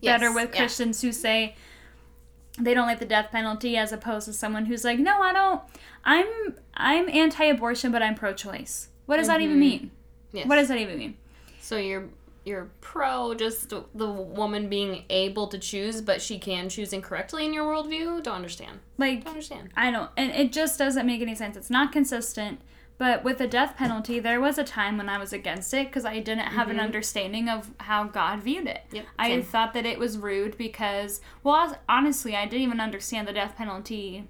better 0.02 0.32
with 0.32 0.50
yeah. 0.52 0.58
Christians 0.60 1.00
who 1.00 1.10
say 1.10 1.56
they 2.58 2.75
don't 2.75 2.86
like 2.86 2.98
the 2.98 3.06
death 3.06 3.30
penalty 3.30 3.76
as 3.76 3.92
opposed 3.92 4.26
to 4.26 4.32
someone 4.32 4.66
who's 4.66 4.84
like, 4.84 4.98
"No, 4.98 5.20
I 5.22 5.32
don't. 5.32 5.62
I'm 6.04 6.26
I'm 6.75 7.08
anti-abortion, 7.08 7.92
but 7.92 8.02
I'm 8.02 8.14
pro-choice." 8.14 8.88
What 9.06 9.16
does 9.18 9.26
that 9.28 9.40
even 9.40 9.56
Mhm. 9.56 9.60
mean? 9.60 9.90
Yes. 10.32 10.46
What 10.46 10.56
does 10.56 10.68
that 10.68 10.78
even 10.78 10.98
mean? 10.98 11.16
So 11.66 11.78
you're 11.78 12.08
you're 12.44 12.70
pro 12.80 13.35
just 13.35 13.70
the 13.70 13.82
woman 14.06 14.68
being 14.68 15.02
able 15.11 15.49
to 15.49 15.58
choose, 15.58 16.00
but 16.00 16.23
she 16.23 16.38
can 16.38 16.68
choose 16.68 16.92
incorrectly 16.92 17.44
in 17.44 17.52
your 17.52 17.64
worldview? 17.66 18.23
Don't 18.23 18.37
understand. 18.37 18.78
Like 18.99 19.25
Don't 19.25 19.32
understand. 19.32 19.70
I 19.76 19.90
don't, 19.90 20.08
and 20.16 20.30
it 20.30 20.52
just 20.52 20.78
doesn't 20.78 21.04
make 21.04 21.20
any 21.20 21.35
sense. 21.35 21.56
It's 21.56 21.68
not 21.70 21.90
consistent. 21.90 22.61
But 22.99 23.25
with 23.25 23.38
the 23.38 23.49
death 23.49 23.76
penalty, 23.76 24.20
there 24.20 24.40
was 24.40 24.58
a 24.58 24.64
time 24.64 24.96
when 24.96 25.08
I 25.08 25.18
was 25.18 25.32
against 25.32 25.75
it 25.75 25.88
because 25.88 26.04
I 26.06 26.20
didn't 26.20 26.46
have 26.46 26.70
an 26.70 26.76
Mhm. 26.76 26.85
understanding 26.85 27.49
of 27.49 27.73
how 27.80 28.04
God 28.04 28.38
viewed 28.40 28.68
it. 28.68 28.85
Yep. 28.92 29.06
I 29.18 29.42
thought 29.42 29.75
that 29.75 29.85
it 29.85 29.99
was 29.99 30.16
rude 30.16 30.56
because, 30.56 31.20
well, 31.42 31.76
honestly, 31.88 32.35
I 32.37 32.44
didn't 32.46 32.62
even 32.62 32.80
understand 32.80 33.26
the 33.28 33.35
death 33.35 33.54
penalty, 33.56 34.28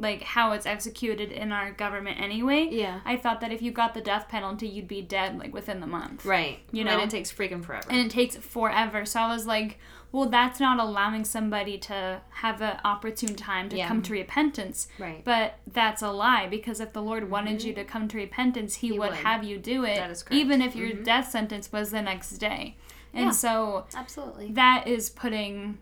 like 0.00 0.22
how 0.22 0.52
it's 0.52 0.64
executed 0.66 1.30
in 1.30 1.52
our 1.52 1.70
government 1.72 2.18
anyway. 2.20 2.68
yeah. 2.70 3.00
I 3.04 3.16
thought 3.16 3.40
that 3.42 3.52
if 3.52 3.60
you 3.60 3.70
got 3.70 3.92
the 3.94 4.00
death 4.00 4.28
penalty, 4.28 4.66
you'd 4.66 4.88
be 4.88 5.02
dead 5.02 5.38
like 5.38 5.52
within 5.52 5.80
the 5.80 5.86
month. 5.86 6.24
Right. 6.24 6.58
You 6.72 6.84
know, 6.84 6.92
And 6.92 7.02
it 7.02 7.10
takes 7.10 7.30
freaking 7.30 7.62
forever. 7.64 7.86
and 7.90 7.98
it 8.00 8.10
takes 8.10 8.34
forever. 8.36 9.04
So 9.04 9.20
I 9.20 9.28
was 9.32 9.46
like, 9.46 9.78
well, 10.12 10.28
that's 10.28 10.58
not 10.58 10.80
allowing 10.80 11.24
somebody 11.24 11.76
to 11.78 12.20
have 12.30 12.62
an 12.62 12.78
opportune 12.82 13.36
time 13.36 13.68
to 13.68 13.76
Yeah. 13.76 13.88
come 13.88 14.00
to 14.02 14.12
repentance. 14.12 14.88
right. 14.98 15.22
But 15.24 15.58
that's 15.70 16.02
a 16.02 16.10
lie 16.10 16.48
because 16.48 16.80
if 16.80 16.92
the 16.94 17.02
Lord 17.02 17.30
wanted 17.30 17.62
you 17.62 17.72
to 17.74 17.84
come 17.84 18.08
to 18.08 18.16
repentance, 18.16 18.76
He, 18.76 18.88
Mm-hmm. 18.88 18.92
He 18.94 18.98
would, 19.00 19.10
would. 19.10 19.18
have 19.18 19.44
you 19.44 19.58
do 19.58 19.84
it, 19.84 19.96
That 19.96 20.10
is 20.10 20.22
correct. 20.22 20.34
even 20.40 20.62
if 20.62 20.74
your 20.74 20.88
Mhm. 20.90 21.04
death 21.04 21.30
sentence 21.30 21.70
was 21.70 21.90
the 21.90 22.00
next 22.02 22.30
day. 22.38 22.76
And 23.12 23.26
Yeah. 23.26 23.30
so 23.32 23.86
Absolutely. 23.94 24.50
that 24.52 24.86
is 24.88 25.10
putting 25.10 25.78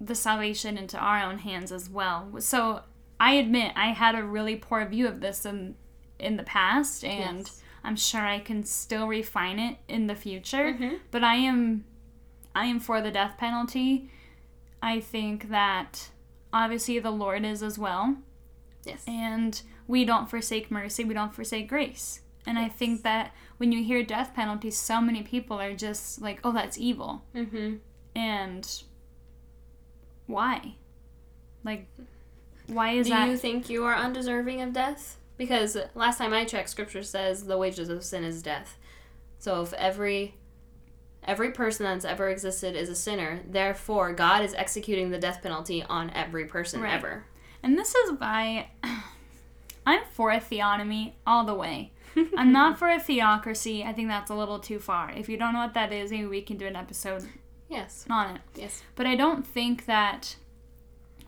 the 0.00 0.14
salvation 0.14 0.76
into 0.78 0.96
our 0.98 1.22
own 1.22 1.38
hands 1.38 1.70
as 1.70 1.88
well. 1.90 2.28
So 2.40 2.82
I 3.20 3.34
admit 3.34 3.72
I 3.76 3.88
had 3.88 4.14
a 4.16 4.24
really 4.24 4.56
poor 4.56 4.84
view 4.86 5.06
of 5.06 5.20
this 5.20 5.44
in 5.46 5.76
in 6.18 6.36
the 6.36 6.42
past, 6.42 7.04
and 7.04 7.38
Yes. 7.40 7.62
I'm 7.84 7.96
sure 7.96 8.20
I 8.20 8.40
can 8.40 8.64
still 8.64 9.06
refine 9.06 9.58
it 9.58 9.78
in 9.88 10.06
the 10.06 10.14
future. 10.14 10.72
Mhm. 10.74 11.00
But 11.10 11.22
I 11.22 11.36
am 11.36 11.84
I 12.54 12.66
am 12.66 12.80
for 12.80 13.00
the 13.00 13.10
death 13.10 13.36
penalty. 13.38 14.10
I 14.82 15.00
think 15.00 15.50
that 15.50 16.10
obviously 16.52 16.98
the 16.98 17.10
Lord 17.12 17.44
is 17.44 17.62
as 17.62 17.78
well. 17.78 18.16
Yes. 18.84 19.04
And 19.06 19.62
we 19.86 20.04
don't 20.04 20.28
forsake 20.28 20.70
mercy, 20.70 21.04
we 21.04 21.14
don't 21.14 21.34
forsake 21.34 21.68
grace. 21.68 22.22
And 22.46 22.58
I 22.58 22.68
think 22.68 23.02
that 23.02 23.32
when 23.58 23.70
you 23.70 23.84
hear 23.84 24.02
death 24.02 24.34
penalty, 24.34 24.70
so 24.70 25.00
many 25.00 25.22
people 25.22 25.60
are 25.60 25.74
just 25.74 26.22
like, 26.22 26.40
oh, 26.42 26.52
that's 26.52 26.78
evil. 26.78 27.22
Mm-hmm. 27.34 27.76
And 28.16 28.82
why? 30.26 30.76
Like, 31.64 31.86
why 32.66 32.92
is 32.92 33.06
Do 33.06 33.12
that? 33.14 33.24
Do 33.26 33.30
you 33.32 33.36
think 33.36 33.68
you 33.70 33.84
are 33.84 33.94
undeserving 33.94 34.60
of 34.60 34.72
death? 34.72 35.16
Because 35.36 35.76
last 35.94 36.18
time 36.18 36.32
I 36.34 36.44
checked, 36.44 36.68
Scripture 36.70 37.02
says 37.02 37.44
the 37.44 37.56
wages 37.58 37.88
of 37.88 38.04
sin 38.04 38.24
is 38.24 38.42
death. 38.42 38.76
So 39.38 39.62
if 39.62 39.72
every 39.74 40.34
every 41.24 41.50
person 41.50 41.84
that's 41.84 42.04
ever 42.04 42.28
existed 42.28 42.74
is 42.76 42.88
a 42.88 42.94
sinner, 42.94 43.40
therefore 43.48 44.12
God 44.12 44.42
is 44.44 44.54
executing 44.54 45.10
the 45.10 45.18
death 45.18 45.42
penalty 45.42 45.82
on 45.82 46.10
every 46.10 46.44
person 46.46 46.80
Right. 46.80 46.94
ever. 46.94 47.24
And 47.62 47.78
this 47.78 47.94
is 47.94 48.12
why 48.18 48.70
I'm 49.86 50.04
for 50.12 50.30
a 50.30 50.40
theonomy 50.40 51.12
all 51.26 51.44
the 51.44 51.54
way. 51.54 51.92
I'm 52.36 52.52
not 52.52 52.78
for 52.78 52.88
a 52.90 52.98
theocracy. 52.98 53.84
I 53.84 53.92
think 53.92 54.08
that's 54.08 54.30
a 54.30 54.34
little 54.34 54.58
too 54.58 54.78
far. 54.78 55.10
If 55.10 55.28
you 55.28 55.36
don't 55.36 55.52
know 55.52 55.60
what 55.60 55.74
that 55.74 55.92
is, 55.92 56.10
maybe 56.10 56.26
we 56.26 56.42
can 56.42 56.56
do 56.56 56.66
an 56.66 56.76
episode 56.76 57.28
Yes. 57.68 58.04
on 58.10 58.36
it. 58.36 58.42
Yes. 58.56 58.82
But 58.96 59.06
I 59.06 59.14
don't 59.14 59.46
think 59.46 59.86
that 59.86 60.36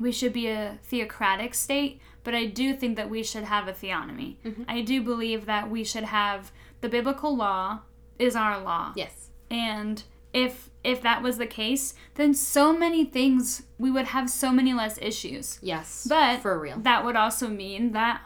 we 0.02 0.12
should 0.12 0.32
be 0.32 0.48
a 0.48 0.78
theocratic 0.82 1.54
state, 1.54 2.00
but 2.24 2.34
I 2.34 2.46
do 2.46 2.74
think 2.74 2.96
that 2.96 3.08
we 3.08 3.22
should 3.22 3.44
have 3.44 3.68
a 3.68 3.72
theonomy. 3.72 4.36
Mhm. 4.44 4.64
I 4.68 4.80
do 4.82 5.00
believe 5.02 5.46
that 5.46 5.70
we 5.70 5.84
should 5.84 6.04
have 6.04 6.50
the 6.80 6.88
biblical 6.88 7.34
law 7.36 7.80
is 8.18 8.34
our 8.36 8.60
law. 8.60 8.92
Yes. 8.96 9.30
And 9.50 10.02
if 10.32 10.70
if 10.84 11.00
that 11.02 11.22
was 11.22 11.38
the 11.38 11.46
case, 11.46 11.94
then 12.16 12.34
so 12.34 12.76
many 12.76 13.04
things 13.04 13.62
we 13.78 13.90
would 13.90 14.06
have 14.06 14.28
so 14.28 14.50
many 14.50 14.72
less 14.74 14.98
issues. 15.00 15.58
Yes. 15.62 16.06
But 16.08 16.40
for 16.40 16.58
real. 16.58 16.78
that 16.80 17.04
would 17.04 17.14
also 17.16 17.46
mean 17.48 17.92
that 17.92 18.20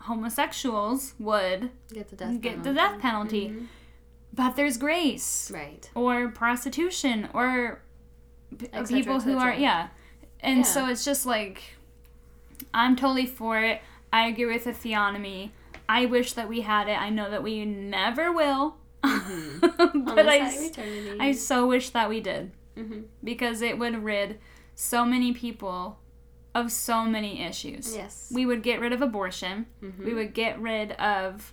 homosexuals 0.00 1.14
would 1.18 1.70
Get 1.92 2.08
the 2.10 2.16
death 2.16 2.40
get 2.40 2.50
penalty. 2.62 2.68
the 2.68 2.74
death 2.74 3.00
penalty. 3.00 3.48
Mhm. 3.48 3.66
But 4.34 4.56
there's 4.56 4.76
grace 4.76 5.50
Right. 5.50 5.90
or 5.94 6.28
prostitution 6.28 7.28
or 7.34 7.82
p- 8.58 8.66
Et 8.72 8.86
cetera, 8.86 8.96
people 8.98 9.16
et 9.16 9.22
who 9.22 9.38
are 9.38 9.54
yeah. 9.54 9.88
And 10.42 10.58
Yeah. 10.58 10.64
so 10.64 10.86
it's 10.88 11.04
just 11.04 11.24
like 11.26 11.62
I'm 12.74 12.96
totally 12.96 13.26
for 13.26 13.58
it. 13.60 13.80
I 14.12 14.26
agree 14.28 14.46
with 14.46 14.64
the 14.64 14.72
theonomy. 14.72 15.50
I 15.88 16.06
wish 16.06 16.32
that 16.34 16.48
we 16.48 16.62
had 16.62 16.88
it. 16.88 17.00
I 17.00 17.10
know 17.10 17.30
that 17.30 17.42
we 17.42 17.64
never 17.64 18.32
will. 18.32 18.76
On 19.04 19.58
but 20.04 20.28
I, 20.28 20.38
side 20.38 20.42
of 20.42 20.54
s- 20.54 20.70
eternity. 20.70 21.16
I 21.20 21.32
so 21.32 21.66
wish 21.66 21.90
that 21.90 22.08
we 22.08 22.20
did 22.20 22.52
Mhm. 22.76 23.04
because 23.22 23.60
it 23.62 23.78
would 23.78 24.02
rid 24.02 24.38
so 24.74 25.04
many 25.04 25.32
people 25.32 25.98
of 26.54 26.70
so 26.70 27.04
many 27.04 27.42
issues. 27.42 27.94
Yes. 27.94 28.30
We 28.34 28.46
would 28.46 28.62
get 28.62 28.80
rid 28.80 28.92
of 28.92 29.02
abortion. 29.02 29.66
Mhm. 29.82 30.04
We 30.04 30.14
would 30.14 30.34
get 30.34 30.58
rid 30.60 30.92
of 30.92 31.52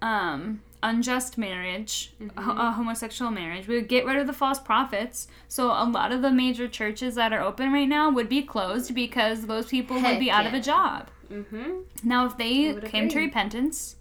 um, 0.00 0.62
unjust 0.82 1.36
marriage, 1.38 2.12
Mm-hmm. 2.20 2.38
uh, 2.50 2.72
homosexual 2.72 3.30
marriage. 3.30 3.66
We 3.66 3.74
would 3.76 3.88
get 3.88 4.06
rid 4.06 4.16
of 4.16 4.26
the 4.26 4.32
false 4.32 4.58
prophets. 4.60 5.26
So 5.48 5.68
a 5.70 5.84
lot 5.84 6.12
of 6.12 6.22
the 6.22 6.30
major 6.30 6.68
churches 6.68 7.14
that 7.16 7.32
are 7.32 7.40
open 7.42 7.72
right 7.72 7.88
now 7.88 8.10
would 8.10 8.28
be 8.28 8.42
closed 8.42 8.94
because 8.94 9.46
those 9.46 9.66
people 9.66 10.00
would 10.00 10.18
be 10.18 10.30
out 10.30 10.46
of 10.46 10.52
a 10.52 10.56
yeah. 10.58 10.62
job. 10.62 11.10
Mhm. 11.30 11.84
Now, 12.04 12.26
if 12.26 12.36
they 12.36 12.74
came 12.88 13.08
to 13.08 13.18
repentance, 13.18 13.96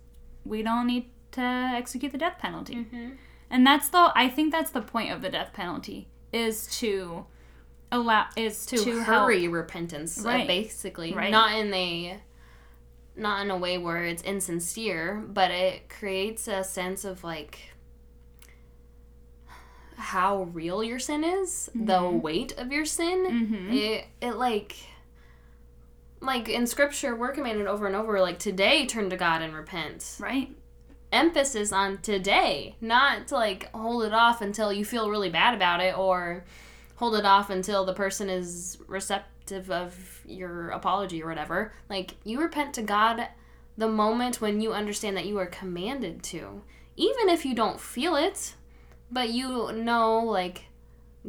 we 0.46 0.62
don't 0.64 0.88
need 0.88 1.10
to 1.34 1.42
execute 1.42 2.12
the 2.12 2.18
death 2.18 2.38
penalty. 2.40 2.76
Mhm. 2.76 3.18
And 3.50 3.66
that's 3.66 3.90
the 3.90 4.12
I 4.16 4.30
think 4.30 4.52
that's 4.52 4.72
the 4.72 4.82
point 4.82 5.12
of 5.12 5.22
the 5.22 5.30
death 5.30 5.52
penalty 5.54 6.08
is 6.32 6.68
to 6.80 7.26
allow 7.92 8.26
is 8.36 8.66
To, 8.68 8.78
to, 8.78 8.92
help 9.00 9.06
hurry 9.26 9.48
repentance, 9.48 10.24
uh, 10.26 10.28
Right. 10.30 10.48
basically, 10.48 11.14
Right. 11.14 11.32
not 11.32 11.58
in 11.58 11.74
a 11.74 12.20
not 13.18 13.44
in 13.44 13.52
a 13.52 13.58
way 13.58 13.78
where 13.78 14.04
it's 14.06 14.22
insincere, 14.24 15.24
but 15.28 15.52
it 15.52 15.90
creates 15.90 16.48
a 16.48 16.64
sense 16.64 17.04
of 17.06 17.24
like 17.24 17.60
how 19.96 20.44
real 20.54 20.84
your 20.84 21.00
sin 21.00 21.24
is, 21.24 21.70
the 21.74 22.00
Mhm. 22.00 22.22
weight 22.22 22.52
of 22.58 22.72
your 22.72 22.86
sin. 22.86 23.26
Mhm. 23.26 23.74
It 23.74 24.06
it 24.22 24.34
like 24.36 24.76
like 26.20 26.50
in 26.50 26.66
scripture 26.68 27.16
we're 27.16 27.32
commanded 27.32 27.68
over 27.68 27.86
and 27.88 27.96
over 27.96 28.20
like 28.22 28.40
today 28.40 28.86
turn 28.88 29.10
to 29.10 29.16
God 29.18 29.42
and 29.42 29.54
repent. 29.56 30.18
right. 30.20 30.50
emphasis 31.12 31.72
on 31.72 31.98
today, 32.00 32.76
not 32.82 33.28
to 33.30 33.34
like 33.36 33.72
hold 33.74 34.04
it 34.04 34.14
off 34.14 34.42
until 34.42 34.74
you 34.74 34.84
feel 34.84 35.10
really 35.10 35.30
bad 35.30 35.54
about 35.54 35.80
it 35.80 35.98
or 35.98 36.44
hold 36.98 37.16
it 37.16 37.26
off 37.26 37.50
until 37.50 37.86
the 37.86 37.94
person 37.94 38.30
is 38.30 38.78
receptive 38.88 39.72
of 39.72 40.22
your 40.26 40.70
apology 40.70 41.24
or 41.24 41.28
whatever. 41.28 41.72
Like 41.90 42.16
you 42.24 42.42
repent 42.42 42.74
to 42.76 42.82
God 42.82 43.28
the 43.78 43.88
moment 43.88 44.42
when 44.42 44.60
you 44.60 44.74
understand 44.74 45.16
that 45.16 45.26
you 45.26 45.38
are 45.38 45.46
commanded 45.46 46.24
to, 46.24 46.64
even 46.96 47.30
if 47.30 47.46
you 47.46 47.56
don't 47.56 47.80
feel 47.80 48.16
it, 48.16 48.56
but 49.12 49.30
you 49.30 49.72
know 49.72 50.20
like 50.20 50.66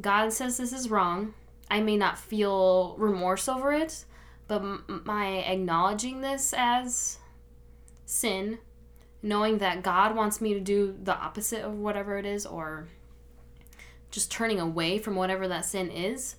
God 0.01 0.33
says 0.33 0.57
this 0.57 0.73
is 0.73 0.91
wrong. 0.91 1.35
I 1.71 1.81
may 1.81 1.97
not 1.97 2.19
feel 2.19 2.97
remorse 2.99 3.49
over 3.49 3.73
it, 3.73 4.05
but 4.47 4.63
m- 4.63 5.03
my 5.05 5.39
acknowledging 5.39 6.23
this 6.23 6.55
as 6.57 7.19
sin 8.07 8.59
knowing 9.23 9.59
that 9.59 9.83
God 9.83 10.15
wants 10.15 10.41
me 10.41 10.55
to 10.55 10.61
do 10.61 10.97
the 11.03 11.17
opposite 11.17 11.63
of 11.65 11.75
whatever 11.75 12.17
it 12.19 12.27
is, 12.27 12.47
or 12.47 12.89
just 14.11 14.31
turning 14.31 14.61
away 14.61 14.99
from 14.99 15.15
whatever 15.15 15.49
that 15.49 15.65
sin 15.65 15.91
is, 15.91 16.37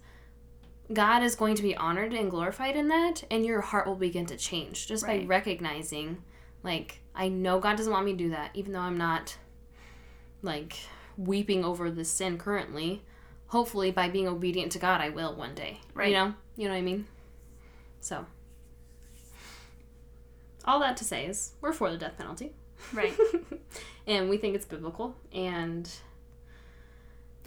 God 0.91 1.21
is 1.21 1.36
going 1.36 1.55
to 1.55 1.62
be 1.62 1.75
honored 1.75 2.13
and 2.13 2.32
glorified 2.32 2.75
in 2.75 2.88
that, 2.88 3.23
and 3.29 3.45
your 3.45 3.62
heart 3.62 3.86
will 3.86 3.95
begin 3.95 4.25
to 4.27 4.38
change 4.38 4.88
just 4.88 5.05
by 5.05 5.23
recognizing, 5.27 6.23
like, 6.63 7.01
I 7.13 7.27
know 7.27 7.60
God 7.60 7.77
doesn't 7.77 7.93
want 7.93 8.05
me 8.05 8.13
to 8.13 8.17
do 8.17 8.29
that, 8.32 8.51
even 8.55 8.73
though 8.73 8.79
I'm 8.79 8.97
not, 8.97 9.38
like, 10.41 10.77
weeping 11.15 11.63
over 11.63 11.91
this 11.91 12.10
sin 12.10 12.38
currently. 12.38 13.03
Hopefully, 13.47 13.91
by 13.91 14.10
being 14.10 14.27
obedient 14.27 14.71
to 14.71 14.79
God, 14.79 15.01
I 15.01 15.10
will 15.10 15.36
one 15.36 15.53
day. 15.53 15.79
Right. 15.93 16.10
You 16.10 16.13
know? 16.15 16.34
You 16.55 16.65
know 16.65 16.73
what 16.73 16.79
I 16.79 16.84
mean? 16.84 17.08
So. 17.99 18.25
All 20.65 20.79
that 20.79 20.97
to 20.97 21.03
say 21.03 21.25
is, 21.25 21.53
we're 21.62 21.73
for 21.73 21.91
the 21.91 21.97
death 21.97 22.17
penalty. 22.17 22.53
Right. 22.93 23.13
and 24.08 24.29
we 24.29 24.38
think 24.38 24.55
it's 24.55 24.65
biblical, 24.65 25.15
and 25.34 25.89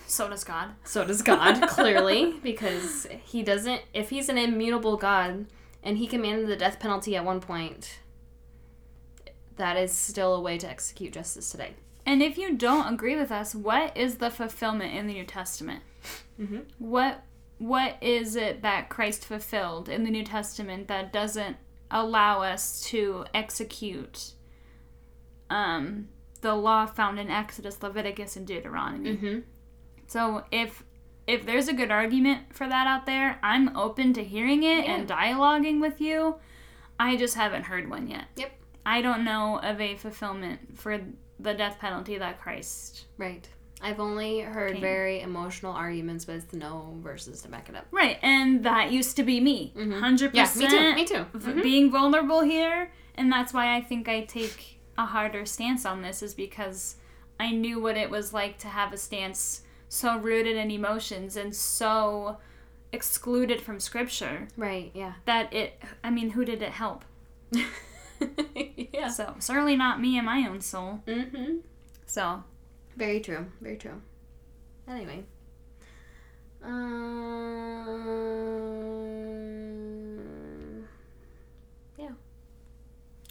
So 0.06 0.28
does 0.28 0.44
God. 0.44 0.70
so 0.84 1.04
does 1.04 1.22
God, 1.22 1.60
clearly, 1.68 2.34
because 2.42 3.06
he 3.24 3.42
doesn't, 3.42 3.82
if 3.94 4.10
he's 4.10 4.28
an 4.28 4.38
immutable 4.38 4.96
God 4.96 5.46
and 5.82 5.98
he 5.98 6.06
commanded 6.06 6.48
the 6.48 6.56
death 6.56 6.78
penalty 6.80 7.16
at 7.16 7.24
one 7.24 7.40
point, 7.40 7.98
that 9.56 9.76
is 9.76 9.92
still 9.92 10.34
a 10.34 10.40
way 10.40 10.58
to 10.58 10.68
execute 10.68 11.12
justice 11.12 11.50
today. 11.50 11.74
And 12.04 12.22
if 12.22 12.36
you 12.36 12.56
don't 12.56 12.92
agree 12.92 13.16
with 13.16 13.30
us, 13.30 13.54
what 13.54 13.96
is 13.96 14.16
the 14.16 14.30
fulfillment 14.30 14.94
in 14.94 15.06
the 15.06 15.14
New 15.14 15.24
Testament? 15.24 15.82
Mhm. 16.40 16.64
What 16.78 17.22
what 17.58 17.96
is 18.00 18.34
it 18.34 18.62
that 18.62 18.88
Christ 18.88 19.24
fulfilled 19.24 19.88
in 19.88 20.02
the 20.02 20.10
New 20.10 20.24
Testament 20.24 20.88
that 20.88 21.12
doesn't 21.12 21.56
allow 21.92 22.42
us 22.42 22.80
to 22.86 23.24
execute 23.32 24.32
um, 25.48 26.08
the 26.40 26.54
law 26.56 26.86
found 26.86 27.20
in 27.20 27.30
Exodus, 27.30 27.80
Leviticus, 27.80 28.34
and 28.34 28.46
Deuteronomy? 28.48 29.16
Mm-hmm. 29.16 29.38
So 30.12 30.44
if 30.50 30.84
if 31.26 31.46
there's 31.46 31.68
a 31.68 31.72
good 31.72 31.90
argument 31.90 32.52
for 32.52 32.68
that 32.68 32.86
out 32.86 33.06
there, 33.06 33.38
I'm 33.42 33.74
open 33.76 34.12
to 34.14 34.24
hearing 34.24 34.62
it 34.64 34.84
and 34.86 35.08
dialoguing 35.08 35.80
with 35.80 36.00
you. 36.00 36.36
I 36.98 37.16
just 37.16 37.34
haven't 37.36 37.62
heard 37.64 37.88
one 37.88 38.08
yet. 38.08 38.24
Yep. 38.36 38.50
I 38.84 39.00
don't 39.00 39.24
know 39.24 39.58
of 39.62 39.80
a 39.80 39.94
fulfillment 39.96 40.76
for 40.78 41.00
the 41.38 41.54
death 41.54 41.78
penalty 41.78 42.18
that 42.18 42.40
Christ. 42.40 43.06
Right. 43.16 43.48
I've 43.80 44.00
only 44.00 44.40
heard 44.40 44.72
Okay. 44.72 44.80
very 44.80 45.20
emotional 45.22 45.72
arguments 45.72 46.26
with 46.26 46.52
no 46.52 46.94
verses 47.00 47.40
to 47.42 47.48
back 47.48 47.68
it 47.68 47.74
up. 47.76 47.86
Right, 47.90 48.18
and 48.22 48.62
that 48.64 48.92
used 48.92 49.16
to 49.16 49.22
be 49.22 49.40
me. 49.40 49.72
Mhm. 49.76 49.98
100% 50.00 50.34
Yeah, 50.34 50.94
me 50.94 51.04
too. 51.04 51.24
Me 51.24 51.38
too. 51.38 51.38
Mhm. 51.38 51.62
being 51.62 51.90
vulnerable 51.90 52.42
here, 52.42 52.92
and 53.14 53.32
that's 53.32 53.52
why 53.54 53.74
I 53.76 53.80
think 53.80 54.08
I 54.08 54.20
take 54.24 54.78
a 54.98 55.06
harder 55.06 55.46
stance 55.46 55.86
on 55.86 56.02
this 56.02 56.22
is 56.22 56.34
because 56.34 56.96
I 57.40 57.50
knew 57.52 57.80
what 57.80 57.96
it 57.96 58.10
was 58.10 58.32
like 58.34 58.58
to 58.58 58.68
have 58.68 58.92
a 58.92 58.96
stance 58.98 59.62
so 59.92 60.16
rooted 60.16 60.56
in 60.56 60.70
emotions 60.70 61.36
and 61.36 61.54
so 61.54 62.38
excluded 62.92 63.60
from 63.60 63.78
scripture 63.78 64.48
Right, 64.56 64.90
yeah. 64.94 65.12
that 65.26 65.52
it 65.52 65.82
I 66.02 66.08
mean, 66.10 66.30
who 66.30 66.46
did 66.46 66.62
it 66.62 66.70
help? 66.72 67.04
yeah. 68.94 69.08
So, 69.08 69.34
certainly 69.38 69.76
not 69.76 70.00
me 70.00 70.16
and 70.16 70.24
my 70.24 70.46
own 70.48 70.62
soul. 70.62 71.02
Mm-hmm. 71.06 71.56
So, 72.06 72.42
Very 72.96 73.20
true. 73.20 73.46
Very 73.60 73.76
true. 73.76 74.00
Anyway. 74.88 75.24
Um, 76.62 76.72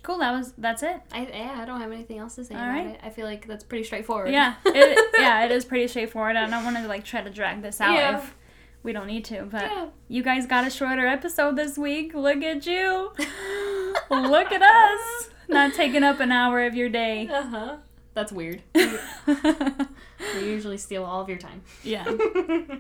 cool, 0.04 0.20
that 0.20 0.32
was 0.32 0.54
that's 0.58 0.84
it. 0.84 1.02
I 1.12 1.28
yeah, 1.28 1.60
I 1.62 1.66
don't 1.66 1.80
have 1.82 1.92
anything 1.92 2.18
else 2.18 2.36
to 2.36 2.44
say 2.46 2.56
All 2.56 2.62
about 2.62 2.74
right. 2.74 2.88
it. 2.88 3.00
I 3.04 3.10
feel 3.10 3.26
like 3.26 3.48
that's 3.48 3.64
pretty 3.64 3.84
straightforward. 3.84 4.32
Yeah. 4.32 4.56
It, 4.66 5.00
yeah, 5.20 5.46
it 5.46 5.52
is 5.52 5.66
pretty 5.66 5.88
straightforward. 5.88 6.36
I 6.36 6.50
don't 6.50 6.64
want 6.64 6.78
to 6.78 6.88
like 6.88 7.04
try 7.04 7.22
to 7.22 7.30
drag 7.30 7.62
this 7.62 7.80
out 7.82 7.94
Yeah. 7.94 8.18
if 8.18 8.36
we 8.84 8.94
don't 8.94 9.08
need 9.08 9.26
to. 9.26 9.44
But 9.44 9.64
Yeah. 9.64 9.86
you 10.08 10.24
guys 10.24 10.46
got 10.48 10.66
a 10.66 10.70
shorter 10.70 11.06
episode 11.08 11.56
this 11.56 11.78
week. 11.78 12.14
Look 12.14 12.42
at 12.44 12.66
you. 12.66 13.12
Look 14.10 14.52
at 14.52 14.62
us. 14.62 15.30
Not 15.48 15.74
taking 15.74 16.04
up 16.04 16.20
an 16.20 16.32
hour 16.32 16.64
of 16.66 16.76
your 16.76 16.90
day. 16.90 17.28
Uh 17.28 17.44
huh. 17.44 17.76
That's 18.14 18.32
weird. 18.32 18.62
We 20.36 20.50
usually 20.50 20.78
steal 20.78 21.04
all 21.04 21.20
of 21.22 21.30
your 21.30 21.38
time. 21.40 21.62
yeah. 21.84 22.06
All 22.08 22.16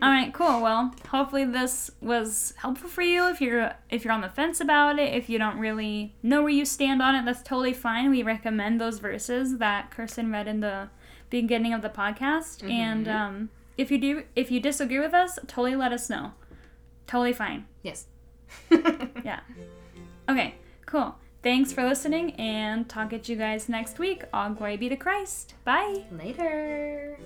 right, 0.02 0.32
cool. 0.34 0.62
Well, 0.62 0.94
hopefully 1.10 1.44
this 1.44 1.90
was 2.00 2.54
helpful 2.58 2.88
for 2.88 3.02
you. 3.02 3.28
If 3.30 3.42
you're 3.42 3.74
if 3.90 4.06
you're 4.06 4.14
on 4.14 4.22
the 4.22 4.30
fence 4.30 4.62
about 4.62 5.00
it, 5.00 5.14
if 5.14 5.28
you 5.28 5.38
don't 5.40 5.58
really 5.58 6.14
know 6.22 6.42
where 6.44 6.52
you 6.52 6.66
stand 6.66 7.02
on 7.02 7.16
it, 7.16 7.26
that's 7.26 7.42
totally 7.42 7.74
fine. 7.74 8.10
We 8.12 8.22
recommend 8.24 8.80
those 8.80 9.00
verses 9.00 9.58
that 9.58 9.90
Kirsten 9.92 10.32
read 10.32 10.48
in 10.48 10.60
the 10.60 10.90
beginning 11.30 11.74
of 11.74 11.82
the 11.82 11.90
podcast. 11.90 12.64
And 12.70 13.08
um, 13.08 13.50
if 13.78 13.90
you 13.92 13.98
do, 14.00 14.24
if 14.36 14.52
you 14.52 14.60
disagree 14.60 15.00
with 15.00 15.14
us, 15.14 15.40
totally 15.48 15.76
let 15.76 15.92
us 15.92 16.10
know. 16.10 16.34
Totally 17.08 17.34
fine. 17.34 17.66
Yes. 17.82 18.06
Yeah. 19.26 19.40
Okay. 20.30 20.56
Cool. 20.86 21.16
Thanks 21.44 21.74
for 21.74 21.84
listening, 21.84 22.34
and 22.34 22.88
talk 22.88 23.14
at 23.14 23.28
you 23.28 23.36
guys 23.36 23.68
next 23.68 23.98
week. 23.98 24.26
All 24.32 24.52
glory 24.52 24.78
be 24.78 24.90
to 24.90 24.96
Christ. 24.96 25.56
Bye. 25.64 26.04
Later. 26.12 27.18